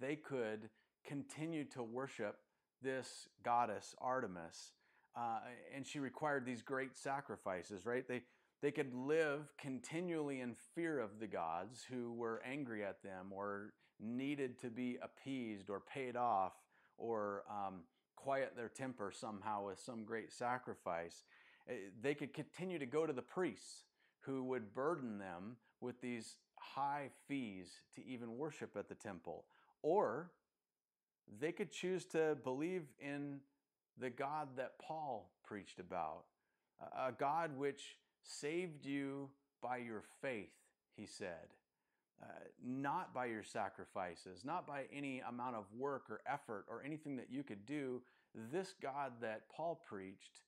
[0.00, 0.68] They could
[1.06, 2.38] continue to worship
[2.82, 4.72] this goddess, Artemis,
[5.16, 5.38] uh,
[5.74, 8.06] and she required these great sacrifices, right?
[8.06, 8.22] They,
[8.62, 13.72] they could live continually in fear of the gods who were angry at them or
[14.00, 16.52] needed to be appeased or paid off
[16.98, 17.80] or um,
[18.16, 21.24] quiet their temper somehow with some great sacrifice.
[21.68, 23.84] Eh, they could continue to go to the priests
[24.20, 29.44] who would burden them with these high fees to even worship at the temple.
[29.82, 30.30] Or
[31.40, 33.40] they could choose to believe in
[33.98, 36.24] the God that Paul preached about,
[36.98, 39.28] a God which saved you
[39.62, 40.52] by your faith,
[40.96, 41.54] he said.
[42.22, 42.26] Uh,
[42.64, 47.30] not by your sacrifices, not by any amount of work or effort or anything that
[47.30, 48.00] you could do.
[48.50, 50.40] This God that Paul preached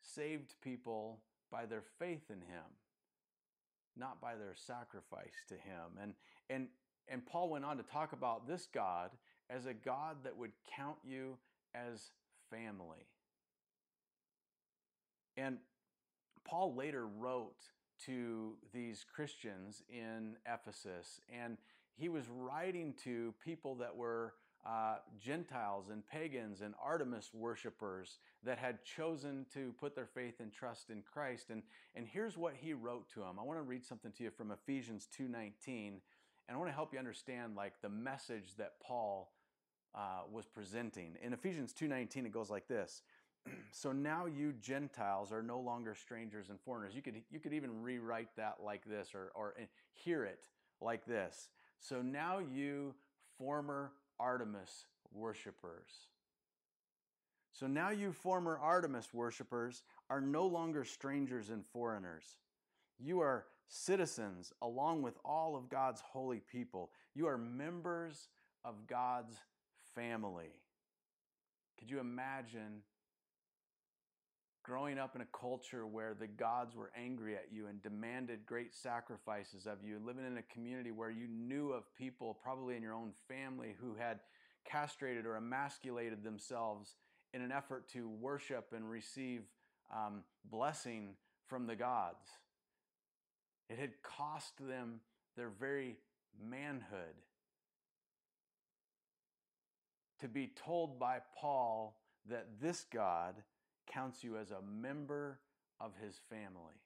[0.00, 2.64] saved people by their faith in him,
[3.96, 5.98] not by their sacrifice to him.
[6.00, 6.14] And,
[6.48, 6.68] and,
[7.08, 9.10] and Paul went on to talk about this God
[9.50, 11.36] as a God that would count you
[11.74, 12.10] as
[12.50, 13.06] family.
[15.36, 15.58] And
[16.44, 17.56] Paul later wrote
[18.06, 21.56] to these Christians in Ephesus, and
[21.96, 24.34] he was writing to people that were
[24.66, 30.52] uh, Gentiles and pagans and Artemis worshippers that had chosen to put their faith and
[30.52, 31.50] trust in Christ.
[31.50, 31.62] And,
[31.94, 33.38] and here's what he wrote to them.
[33.38, 36.00] I want to read something to you from Ephesians 2.19, and
[36.50, 39.32] I want to help you understand like the message that Paul
[39.94, 41.16] uh, was presenting.
[41.22, 43.02] In Ephesians 2.19, it goes like this
[43.70, 46.94] so now you Gentiles are no longer strangers and foreigners.
[46.94, 50.46] You could, you could even rewrite that like this or, or eh, hear it
[50.80, 51.48] like this.
[51.78, 52.94] So now you
[53.38, 56.08] former Artemis worshippers.
[57.52, 62.36] So now you former Artemis worshippers are no longer strangers and foreigners.
[62.98, 66.90] You are citizens along with all of God's holy people.
[67.14, 68.28] You are members
[68.64, 69.36] of God's
[69.94, 70.50] family.
[71.78, 72.82] Could you imagine
[74.64, 78.74] growing up in a culture where the gods were angry at you and demanded great
[78.74, 82.94] sacrifices of you, living in a community where you knew of people, probably in your
[82.94, 84.20] own family, who had
[84.64, 86.96] castrated or emasculated themselves
[87.34, 89.42] in an effort to worship and receive
[89.94, 91.10] um, blessing
[91.46, 92.26] from the gods.
[93.68, 95.00] It had cost them
[95.36, 95.98] their very
[96.42, 97.14] manhood.
[100.20, 102.00] To be told by Paul
[102.30, 103.34] that this God
[103.86, 105.40] counts you as a member
[105.80, 106.80] of his family.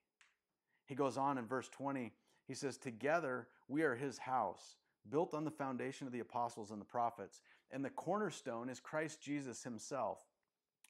[0.86, 2.12] He goes on in verse 20,
[2.46, 4.76] he says, Together we are his house,
[5.10, 9.20] built on the foundation of the apostles and the prophets, and the cornerstone is Christ
[9.20, 10.24] Jesus himself.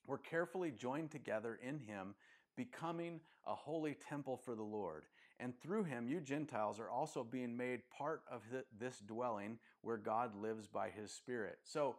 [0.07, 2.15] We're carefully joined together in him,
[2.57, 5.05] becoming a holy temple for the Lord.
[5.41, 8.43] And through him, you Gentiles are also being made part of
[8.79, 11.59] this dwelling where God lives by his Spirit.
[11.65, 11.97] So,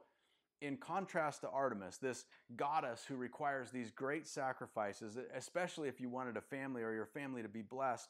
[0.61, 6.37] in contrast to Artemis, this goddess who requires these great sacrifices, especially if you wanted
[6.37, 8.09] a family or your family to be blessed,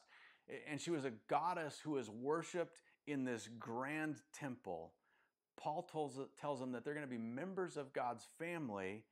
[0.68, 4.92] and she was a goddess who was worshiped in this grand temple.
[5.56, 9.04] Paul tells, tells them that they're going to be members of God's family,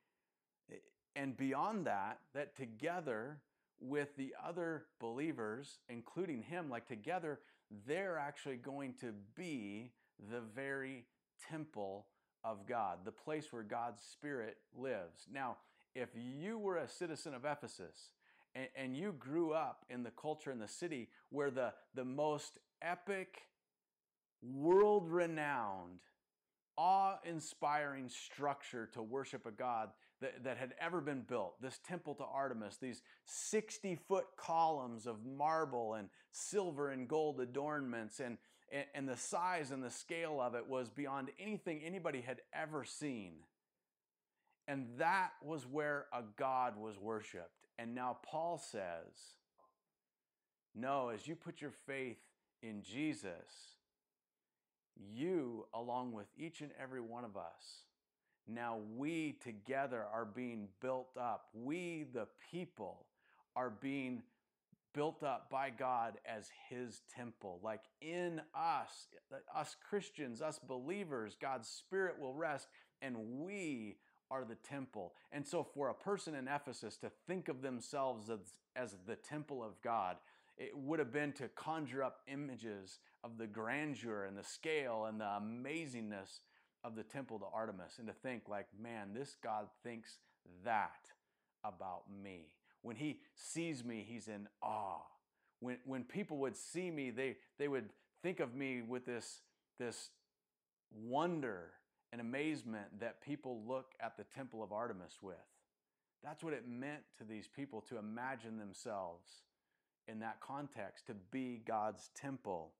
[1.14, 3.38] and beyond that, that together
[3.80, 7.38] with the other believers, including him, like together,
[7.86, 9.92] they're actually going to be
[10.30, 11.04] the very
[11.48, 12.06] temple
[12.44, 15.26] of God, the place where God's Spirit lives.
[15.32, 15.56] Now,
[15.94, 18.10] if you were a citizen of Ephesus
[18.54, 22.58] and, and you grew up in the culture in the city where the, the most
[22.82, 23.42] epic,
[24.42, 26.00] world renowned,
[26.76, 31.60] awe inspiring structure to worship a God that, that had ever been built.
[31.60, 38.20] This temple to Artemis, these 60 foot columns of marble and silver and gold adornments,
[38.20, 38.38] and,
[38.72, 42.84] and, and the size and the scale of it was beyond anything anybody had ever
[42.84, 43.32] seen.
[44.66, 47.66] And that was where a God was worshiped.
[47.78, 49.12] And now Paul says,
[50.74, 52.18] No, as you put your faith
[52.62, 53.76] in Jesus,
[54.96, 57.84] you, along with each and every one of us,
[58.46, 61.48] now we together are being built up.
[61.54, 63.06] We, the people,
[63.54, 64.22] are being
[64.98, 67.60] built up by God as His temple.
[67.62, 69.06] Like in us,
[69.54, 72.66] us Christians, us believers, God's Spirit will rest,
[73.00, 75.14] and we are the temple.
[75.30, 78.40] And so, for a person in Ephesus to think of themselves as,
[78.74, 80.16] as the temple of God,
[80.56, 85.20] it would have been to conjure up images of the grandeur and the scale and
[85.20, 86.40] the amazingness
[86.82, 90.18] of the temple to Artemis and to think like, man, this God thinks
[90.64, 91.12] that
[91.62, 92.48] about me.
[92.82, 95.02] When he sees me, he's in awe.
[95.60, 97.90] When, when people would see me, they, they would
[98.22, 99.40] think of me with this,
[99.78, 100.10] this
[100.92, 101.70] wonder
[102.12, 105.36] and amazement that people look at the temple of Artemis with.
[106.22, 109.28] That's what it meant to these people to imagine themselves
[110.08, 112.72] in that context, to be God's temple.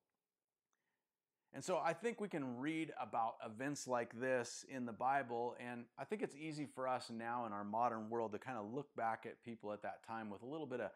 [1.55, 5.85] And so I think we can read about events like this in the Bible, and
[5.99, 8.95] I think it's easy for us now in our modern world to kind of look
[8.97, 10.91] back at people at that time with a little bit of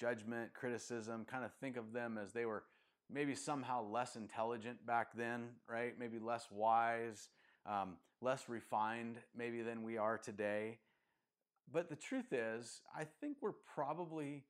[0.00, 2.64] judgment, criticism, kind of think of them as they were
[3.10, 5.94] maybe somehow less intelligent back then, right?
[5.98, 7.28] Maybe less wise,
[7.66, 10.78] um, less refined, maybe than we are today.
[11.70, 14.44] But the truth is, I think we're probably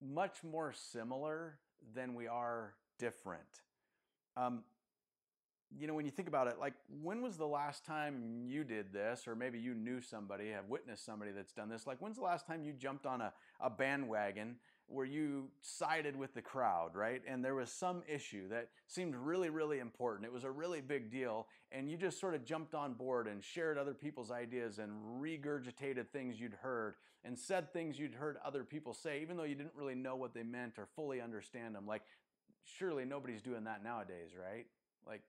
[0.00, 1.58] much more similar
[1.94, 3.42] than we are different.
[4.36, 4.64] Um,
[5.78, 8.92] you know, when you think about it, like when was the last time you did
[8.92, 11.86] this, or maybe you knew somebody, have witnessed somebody that's done this?
[11.86, 14.56] Like, when's the last time you jumped on a, a bandwagon
[14.86, 17.22] where you sided with the crowd, right?
[17.26, 20.26] And there was some issue that seemed really, really important.
[20.26, 23.42] It was a really big deal, and you just sort of jumped on board and
[23.42, 28.64] shared other people's ideas and regurgitated things you'd heard and said things you'd heard other
[28.64, 31.86] people say, even though you didn't really know what they meant or fully understand them.
[31.86, 32.02] Like,
[32.64, 34.66] surely nobody's doing that nowadays, right?
[35.06, 35.22] Like,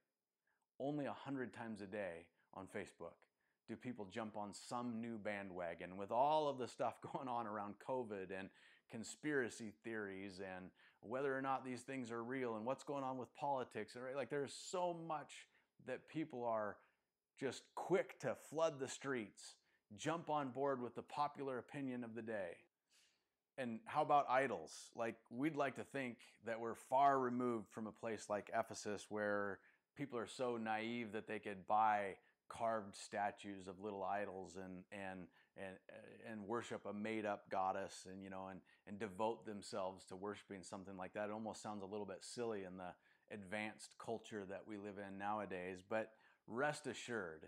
[0.83, 3.15] only 100 times a day on Facebook
[3.67, 7.75] do people jump on some new bandwagon with all of the stuff going on around
[7.87, 8.49] COVID and
[8.91, 10.69] conspiracy theories and
[11.01, 13.95] whether or not these things are real and what's going on with politics.
[13.95, 14.15] Right?
[14.15, 15.47] Like there's so much
[15.87, 16.77] that people are
[17.39, 19.55] just quick to flood the streets,
[19.97, 22.57] jump on board with the popular opinion of the day.
[23.57, 24.71] And how about idols?
[24.95, 29.59] Like we'd like to think that we're far removed from a place like Ephesus where
[29.95, 32.15] people are so naive that they could buy
[32.49, 35.27] carved statues of little idols and and
[35.57, 40.03] and uh, and worship a made up goddess and you know and and devote themselves
[40.05, 41.29] to worshiping something like that.
[41.29, 42.93] It almost sounds a little bit silly in the
[43.33, 46.11] advanced culture that we live in nowadays but
[46.45, 47.47] rest assured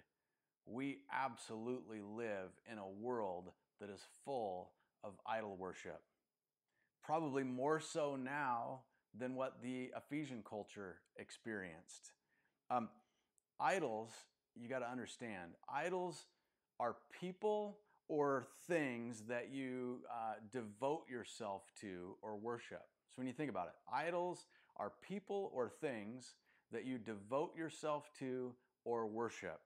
[0.65, 4.71] we absolutely live in a world that is full
[5.03, 6.01] of idol worship.
[7.03, 8.81] Probably more so now
[9.17, 12.13] than what the Ephesian culture experienced
[12.69, 12.89] um,
[13.59, 14.11] idols
[14.55, 16.25] you got to understand idols
[16.79, 22.83] are people or things that you uh, devote yourself to or worship.
[23.09, 24.45] So when you think about it, idols
[24.77, 26.35] are people or things
[26.71, 28.53] that you devote yourself to
[28.83, 29.59] or worship.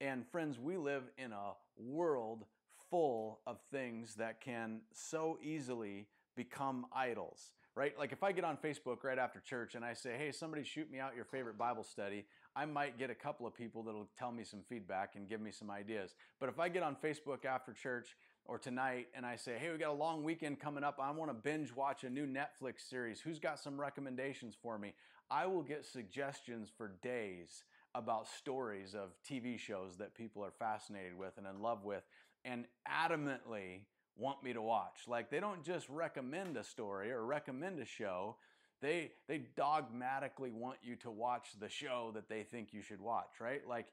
[0.00, 2.44] And friends, we live in a world
[2.90, 7.96] full of things that can so easily become idols, right?
[7.96, 10.90] Like if I get on Facebook right after church and I say, hey, somebody shoot
[10.90, 12.24] me out your favorite Bible study,
[12.56, 15.52] I might get a couple of people that'll tell me some feedback and give me
[15.52, 16.16] some ideas.
[16.40, 18.16] But if I get on Facebook after church
[18.46, 21.30] or tonight and I say, hey, we got a long weekend coming up, I want
[21.30, 24.94] to binge watch a new Netflix series, who's got some recommendations for me?
[25.30, 27.62] I will get suggestions for days
[27.94, 32.02] about stories of TV shows that people are fascinated with and in love with
[32.44, 33.82] and adamantly
[34.18, 35.00] want me to watch.
[35.06, 38.36] Like they don't just recommend a story or recommend a show,
[38.80, 43.40] they they dogmatically want you to watch the show that they think you should watch,
[43.40, 43.66] right?
[43.66, 43.86] Like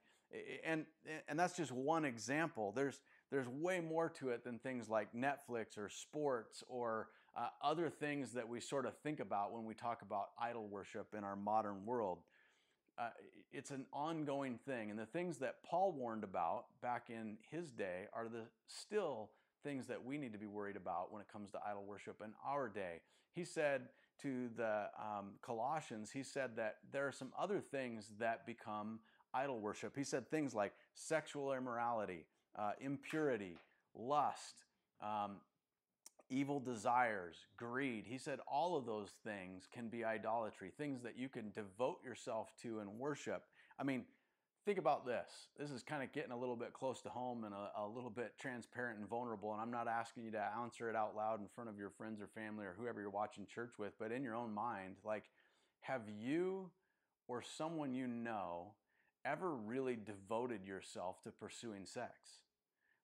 [0.65, 0.86] and
[1.28, 2.73] and that's just one example.
[2.76, 2.99] There's
[3.32, 8.32] there's way more to it than things like Netflix or sports or uh, other things
[8.34, 11.86] that we sort of think about when we talk about idol worship in our modern
[11.86, 12.19] world.
[12.97, 13.09] Uh,
[13.51, 18.05] it's an ongoing thing, and the things that Paul warned about back in his day
[18.13, 19.32] are the still
[19.66, 22.32] things that we need to be worried about when it comes to idol worship in
[22.45, 23.01] our day.
[23.34, 23.89] He said
[24.22, 28.99] to the um, Colossians, he said that there are some other things that become
[29.34, 29.93] idol worship.
[29.97, 32.26] He said things like sexual immorality,
[32.57, 33.57] uh, impurity,
[33.93, 34.63] lust,
[35.01, 35.38] um,
[36.30, 38.05] evil desires, greed.
[38.07, 42.51] He said all of those things can be idolatry, things that you can devote yourself
[42.61, 43.43] to and worship.
[43.80, 44.05] I mean,
[44.66, 45.30] think about this.
[45.59, 48.09] This is kind of getting a little bit close to home and a, a, little
[48.09, 49.53] bit transparent and vulnerable.
[49.53, 52.20] And I'm not asking you to answer it out loud in front of your friends
[52.20, 55.26] or family or whoever you're watching church with, but in your own mind, like,
[55.82, 56.72] have you
[57.28, 58.74] or someone you know
[59.24, 62.13] ever really devoted yourself to pursuing sex?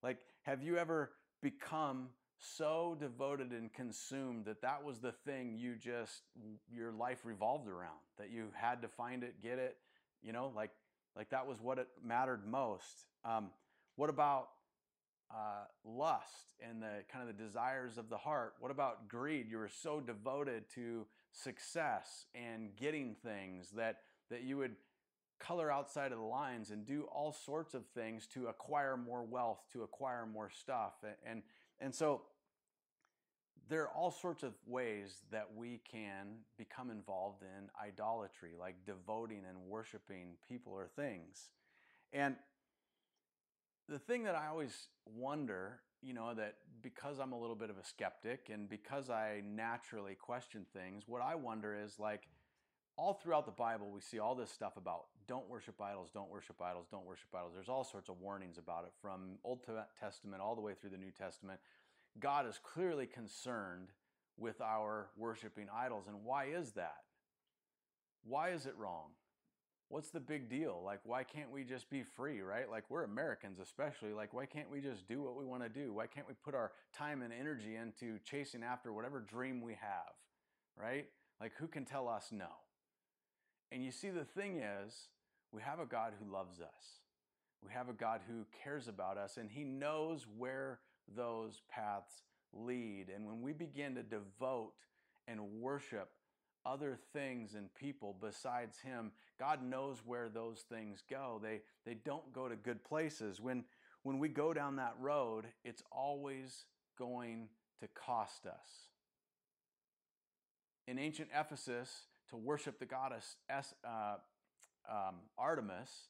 [0.01, 1.12] Like, have you ever
[1.43, 2.09] become
[2.39, 6.24] so devoted and consumed that that was the thing you just,
[6.74, 9.78] your life revolved around, that you had to find it, get it,
[10.24, 10.72] you know, like
[11.16, 13.05] like that was what it mattered most.
[13.26, 13.49] Um,
[13.95, 14.49] what about
[15.30, 18.53] uh, lust and the kind of the desires of the heart?
[18.59, 19.47] What about greed?
[19.49, 23.97] You were so devoted to success and getting things that
[24.30, 24.76] that you would
[25.39, 29.59] color outside of the lines and do all sorts of things to acquire more wealth,
[29.74, 30.93] to acquire more stuff,
[31.26, 31.41] and
[31.80, 32.22] and so
[33.72, 39.43] there are all sorts of ways that we can become involved in idolatry, like devoting
[39.47, 41.51] and worshiping people or things.
[42.11, 42.36] And
[43.88, 47.78] the thing that I always wonder, you know, that because I'm a little bit of
[47.78, 52.28] a skeptic and because I naturally question things, what I wonder is like,
[52.97, 56.61] all throughout the Bible, we see all this stuff about don't worship idols, don't worship
[56.61, 57.53] idols, don't worship idols.
[57.55, 59.59] There's all sorts of warnings about it from Old
[59.97, 61.61] Testament all the way through the New Testament.
[62.20, 63.89] God is clearly concerned
[64.38, 66.05] with our worshiping idols.
[66.07, 66.97] And why is that?
[68.24, 69.12] Why is it wrong?
[69.89, 70.82] What's the big deal?
[70.86, 72.70] Like, why can't we just be free, right?
[72.70, 74.14] Like, we're Americans, especially.
[74.14, 75.93] Like, why can't we just do what we want to do?
[75.93, 80.14] Why can't we put our time and energy into chasing after whatever dream we have,
[80.78, 81.07] right?
[81.41, 82.47] Like, who can tell us no?
[83.70, 85.09] And you see, the thing is,
[85.51, 87.01] we have a God who loves us.
[87.62, 90.80] We have a God who cares about us, and He knows where
[91.16, 93.07] those paths lead.
[93.14, 94.74] And when we begin to devote
[95.28, 96.09] and worship
[96.66, 101.39] other things and people besides him, God knows where those things go.
[101.41, 103.39] They they don't go to good places.
[103.41, 103.64] When
[104.03, 106.66] when we go down that road, it's always
[106.97, 107.49] going
[107.80, 108.89] to cost us.
[110.88, 111.89] In ancient Ephesus,
[112.30, 114.16] to worship the goddess uh,
[114.89, 116.07] um, Artemis,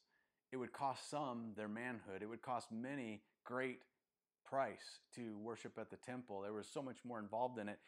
[0.50, 2.22] it would cost some their manhood.
[2.22, 3.80] It would cost many great
[4.52, 6.42] price to worship at the temple.
[6.42, 7.78] There was so much more involved in it.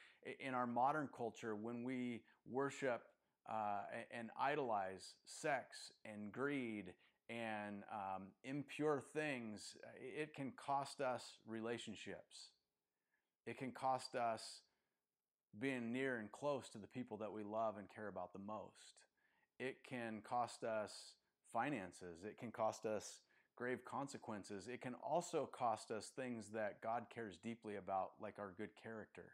[0.41, 3.03] In our modern culture, when we worship
[3.47, 6.95] uh, and idolize sex and greed
[7.29, 12.49] and um, impure things, it can cost us relationships.
[13.47, 14.62] It can cost us
[15.61, 19.03] being near and close to the people that we love and care about the most.
[19.61, 20.93] It can cost us
[21.53, 22.25] finances.
[22.25, 23.21] It can cost us
[23.57, 24.68] grave consequences.
[24.72, 29.32] It can also cost us things that God cares deeply about, like our good character.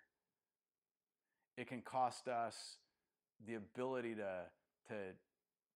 [1.57, 2.77] It can cost us
[3.47, 4.45] the ability to,
[4.89, 4.95] to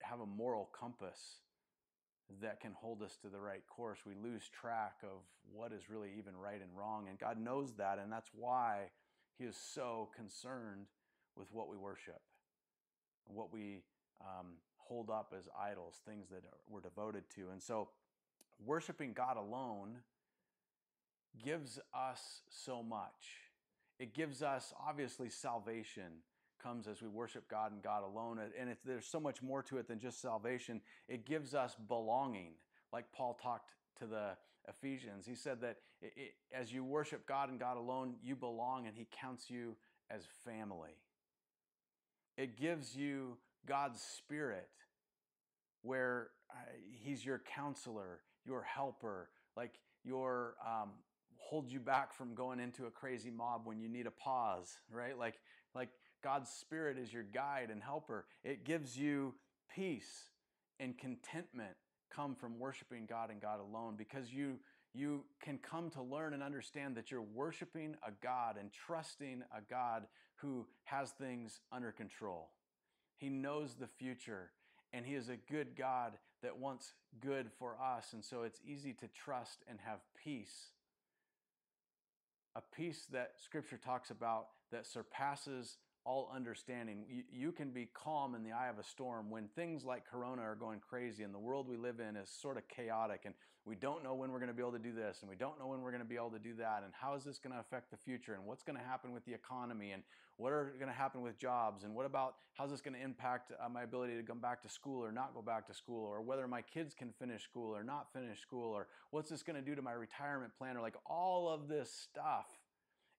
[0.03, 1.41] have a moral compass
[2.41, 3.99] that can hold us to the right course.
[4.07, 5.23] We lose track of
[5.53, 7.07] what is really even right and wrong.
[7.09, 7.99] And God knows that.
[7.99, 8.91] And that's why
[9.39, 10.87] He is so concerned
[11.37, 12.21] with what we worship,
[13.27, 13.83] what we
[14.21, 17.51] um, hold up as idols, things that we're devoted to.
[17.53, 17.89] And so
[18.65, 19.99] worshiping God alone
[21.43, 23.41] gives us so much.
[23.99, 26.23] It gives us, obviously, salvation
[26.63, 28.41] comes as we worship God and God alone.
[28.59, 30.81] And there's so much more to it than just salvation.
[31.09, 32.53] It gives us belonging,
[32.93, 34.31] like Paul talked to the
[34.69, 35.27] Ephesians.
[35.27, 38.97] He said that it, it, as you worship God and God alone, you belong and
[38.97, 39.77] He counts you
[40.11, 40.97] as family.
[42.37, 43.37] It gives you
[43.67, 44.69] God's Spirit,
[45.83, 46.55] where uh,
[46.91, 50.91] He's your counselor, your helper, like your um,
[51.37, 55.19] hold you back from going into a crazy mob when you need a pause, right?
[55.19, 55.41] Like
[55.75, 55.91] like
[56.23, 58.27] God's Spirit is your guide and helper.
[58.45, 59.35] It gives you
[59.75, 60.31] peace
[60.81, 61.77] and contentment
[62.15, 64.59] come from worshiping God and God alone because you
[64.95, 69.61] you can come to learn and understand that you're worshiping a God and trusting a
[69.69, 70.05] God
[70.37, 72.51] who has things under control.
[73.17, 74.51] He knows the future
[74.93, 76.13] and he is a good God
[76.45, 80.69] that wants good for us and so it's easy to trust and have peace.
[82.55, 87.05] A peace that scripture talks about that surpasses all understanding.
[87.09, 90.43] You, you, can be calm in the eye of a storm when things like Corona
[90.43, 93.35] are going crazy and the world we live in is sort of chaotic and
[93.67, 95.59] we don't know when we're going to be able to do this and we don't
[95.59, 97.53] know when we're going to be able to do that and how is this going
[97.53, 100.03] to affect the future and what's going to happen with the economy and
[100.37, 103.53] what are going to happen with jobs and what about how's this going to impact
[103.53, 106.21] uh, my ability to come back to school or not go back to school or
[106.21, 109.63] whether my kids can finish school or not finish school or what's this going to
[109.65, 112.47] do to my retirement plan or like all of this stuff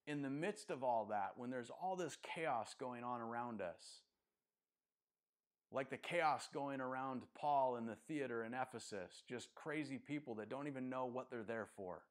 [0.08, 4.02] in the midst of all that, when there's all this chaos going on around us,
[5.72, 10.50] like the chaos going around Paul in the theater in Ephesus, just crazy people that
[10.50, 12.02] don't even know what they're there for.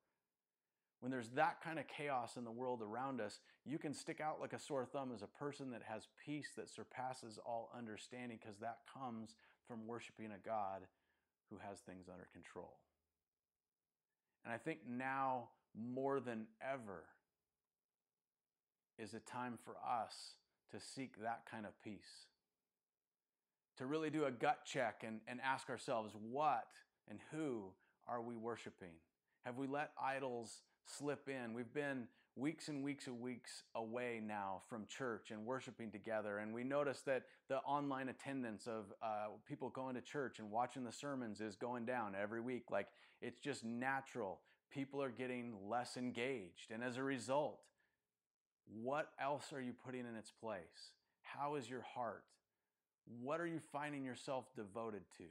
[1.01, 4.40] When there's that kind of chaos in the world around us, you can stick out
[4.40, 8.59] like a sore thumb as a person that has peace that surpasses all understanding because
[8.61, 9.36] that comes
[9.68, 10.82] from worshiping a God
[11.51, 12.78] who has things under control.
[14.45, 17.05] And I think now more than ever,
[18.99, 20.36] is a time for us
[20.70, 22.26] to seek that kind of peace.
[23.78, 26.66] To really do a gut check and, and ask ourselves, what
[27.09, 27.72] and who
[28.07, 28.95] are we worshiping?
[29.45, 31.55] Have we let idols slip in?
[31.55, 36.38] We've been weeks and weeks and weeks away now from church and worshiping together.
[36.38, 40.84] And we notice that the online attendance of uh, people going to church and watching
[40.84, 42.64] the sermons is going down every week.
[42.70, 42.88] Like
[43.20, 44.40] it's just natural.
[44.72, 46.70] People are getting less engaged.
[46.72, 47.61] And as a result,
[48.66, 50.92] what else are you putting in its place?
[51.22, 52.24] How is your heart?
[53.20, 55.24] What are you finding yourself devoted to?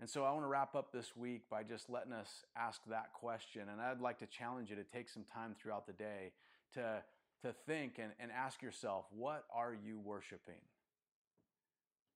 [0.00, 3.12] And so I want to wrap up this week by just letting us ask that
[3.12, 3.62] question.
[3.70, 6.32] And I'd like to challenge you to take some time throughout the day
[6.74, 7.02] to,
[7.42, 10.60] to think and, and ask yourself, what are you worshiping?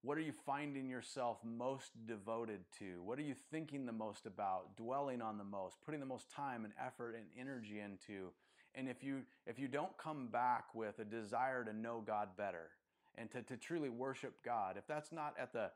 [0.02, 3.02] What are you finding yourself most devoted to?
[3.04, 6.64] What are you thinking the most about, dwelling on the most, putting the most time
[6.64, 8.30] and effort and energy into?
[8.76, 12.68] And if you if you don't come back with a desire to know God better
[13.16, 15.70] and to, to truly worship God, if that's not at the,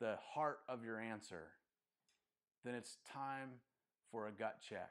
[0.00, 1.48] the heart of your answer,
[2.64, 3.50] then it's time
[4.10, 4.90] for a gut check.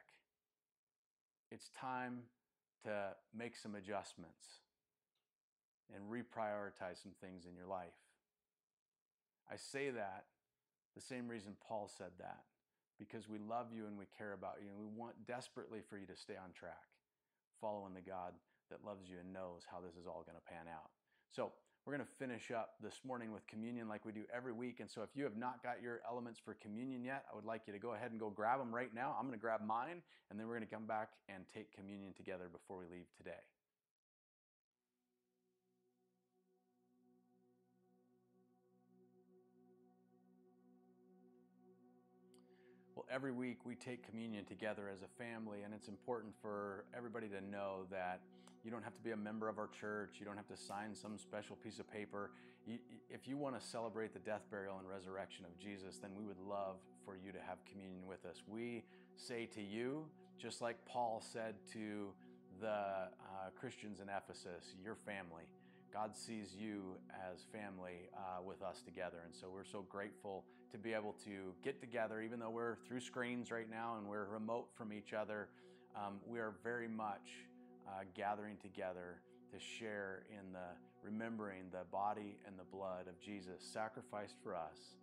[1.51, 2.20] It's time
[2.84, 4.59] to make some adjustments
[5.93, 7.97] and reprioritize some things in your life.
[9.51, 10.26] I say that
[10.95, 12.43] the same reason Paul said that
[12.99, 16.05] because we love you and we care about you and we want desperately for you
[16.05, 16.94] to stay on track
[17.66, 18.38] following the God
[18.70, 20.93] that loves you and knows how this is all going to pan out.
[21.34, 21.51] So,
[21.86, 24.82] we're going to finish up this morning with communion like we do every week.
[24.82, 27.61] And so, if you have not got your elements for communion yet, I would like
[27.66, 29.16] you to go ahead and go grab them right now.
[29.18, 32.13] I'm going to grab mine, and then we're going to come back and take communion
[32.13, 33.41] together before we leave today.
[43.09, 47.41] Every week we take communion together as a family, and it's important for everybody to
[47.41, 48.21] know that
[48.63, 50.15] you don't have to be a member of our church.
[50.19, 52.31] You don't have to sign some special piece of paper.
[53.09, 56.39] If you want to celebrate the death, burial, and resurrection of Jesus, then we would
[56.39, 58.41] love for you to have communion with us.
[58.47, 58.83] We
[59.15, 60.05] say to you,
[60.39, 62.09] just like Paul said to
[62.59, 63.09] the uh,
[63.59, 65.43] Christians in Ephesus, your family.
[65.93, 66.97] God sees you
[67.31, 69.17] as family uh, with us together.
[69.23, 72.99] And so we're so grateful to be able to get together, even though we're through
[72.99, 75.49] screens right now and we're remote from each other.
[75.95, 77.45] Um, we are very much
[77.88, 83.61] uh, gathering together to share in the remembering the body and the blood of Jesus
[83.61, 84.97] sacrificed for us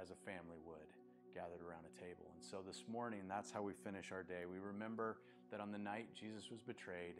[0.00, 0.90] as a family would
[1.34, 2.30] gathered around a table.
[2.32, 4.46] And so this morning, that's how we finish our day.
[4.50, 5.18] We remember
[5.50, 7.14] that on the night Jesus was betrayed,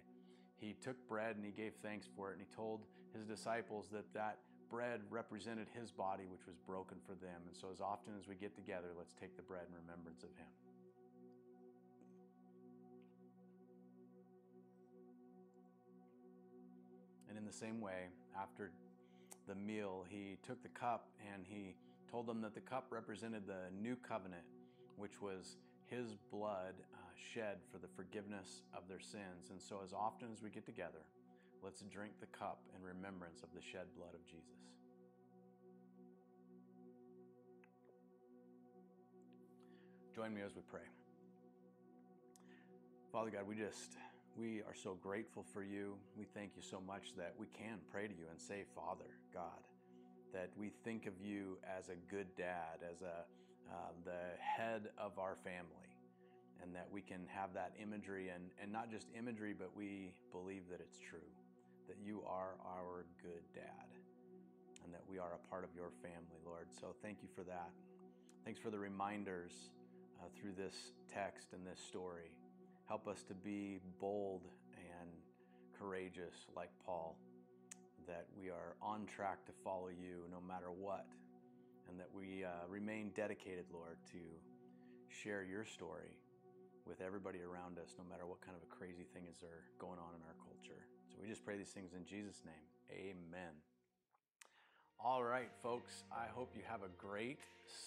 [0.57, 2.83] he took bread and he gave thanks for it and he told
[3.13, 4.39] his disciples that that
[4.75, 7.47] bread represented his body, which was broken for them.
[7.47, 10.31] And so, as often as we get together, let's take the bread in remembrance of
[10.31, 10.51] him.
[17.29, 18.72] And in the same way, after
[19.47, 21.77] the meal, he took the cup and he
[22.11, 24.43] told them that the cup represented the new covenant,
[24.97, 25.57] which was
[25.87, 26.99] his blood uh,
[27.33, 29.51] shed for the forgiveness of their sins.
[29.51, 31.07] And so, as often as we get together,
[31.65, 34.61] let's drink the cup in remembrance of the shed blood of Jesus.
[40.15, 40.87] Join me as we pray.
[43.11, 43.97] Father God, we just
[44.37, 45.97] we are so grateful for you.
[46.17, 49.62] We thank you so much that we can pray to you and say, Father God,
[50.33, 53.25] that we think of you as a good dad, as a
[53.73, 55.89] uh, the head of our family,
[56.62, 60.62] and that we can have that imagery and, and not just imagery, but we believe
[60.71, 61.27] that it's true,
[61.89, 63.89] that you are our good dad,
[64.85, 66.66] and that we are a part of your family, Lord.
[66.80, 67.70] So thank you for that.
[68.45, 69.53] Thanks for the reminders
[70.20, 72.32] uh, through this text and this story.
[72.87, 74.43] Help us to be bold
[74.76, 75.11] and
[75.78, 77.16] courageous like Paul,
[78.07, 81.07] that we are on track to follow you no matter what,
[81.89, 84.20] and that we uh, remain dedicated, Lord, to
[85.09, 86.16] share your story
[86.87, 89.99] with everybody around us, no matter what kind of a crazy thing is there going
[89.99, 90.85] on in our culture.
[91.15, 92.67] So we just pray these things in Jesus' name.
[92.91, 93.55] Amen.
[94.99, 97.39] All right, folks, I hope you have a great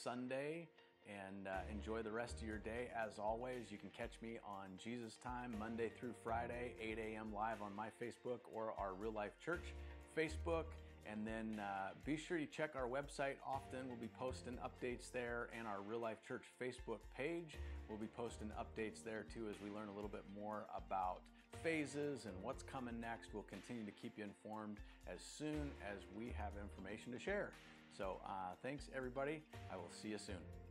[0.02, 0.70] Sunday
[1.06, 2.88] and uh, enjoy the rest of your day.
[2.96, 7.34] As always, you can catch me on Jesus Time Monday through Friday, 8 a.m.
[7.36, 9.74] live on my Facebook or our Real Life Church
[10.18, 10.66] Facebook.
[11.10, 13.88] And then uh, be sure you check our website often.
[13.88, 17.58] We'll be posting updates there, and our Real Life Church Facebook page.
[17.90, 21.20] We'll be posting updates there too as we learn a little bit more about
[21.64, 23.34] phases and what's coming next.
[23.34, 24.78] We'll continue to keep you informed
[25.12, 27.52] as soon as we have information to share.
[27.98, 29.42] So, uh, thanks everybody.
[29.72, 30.67] I will see you soon.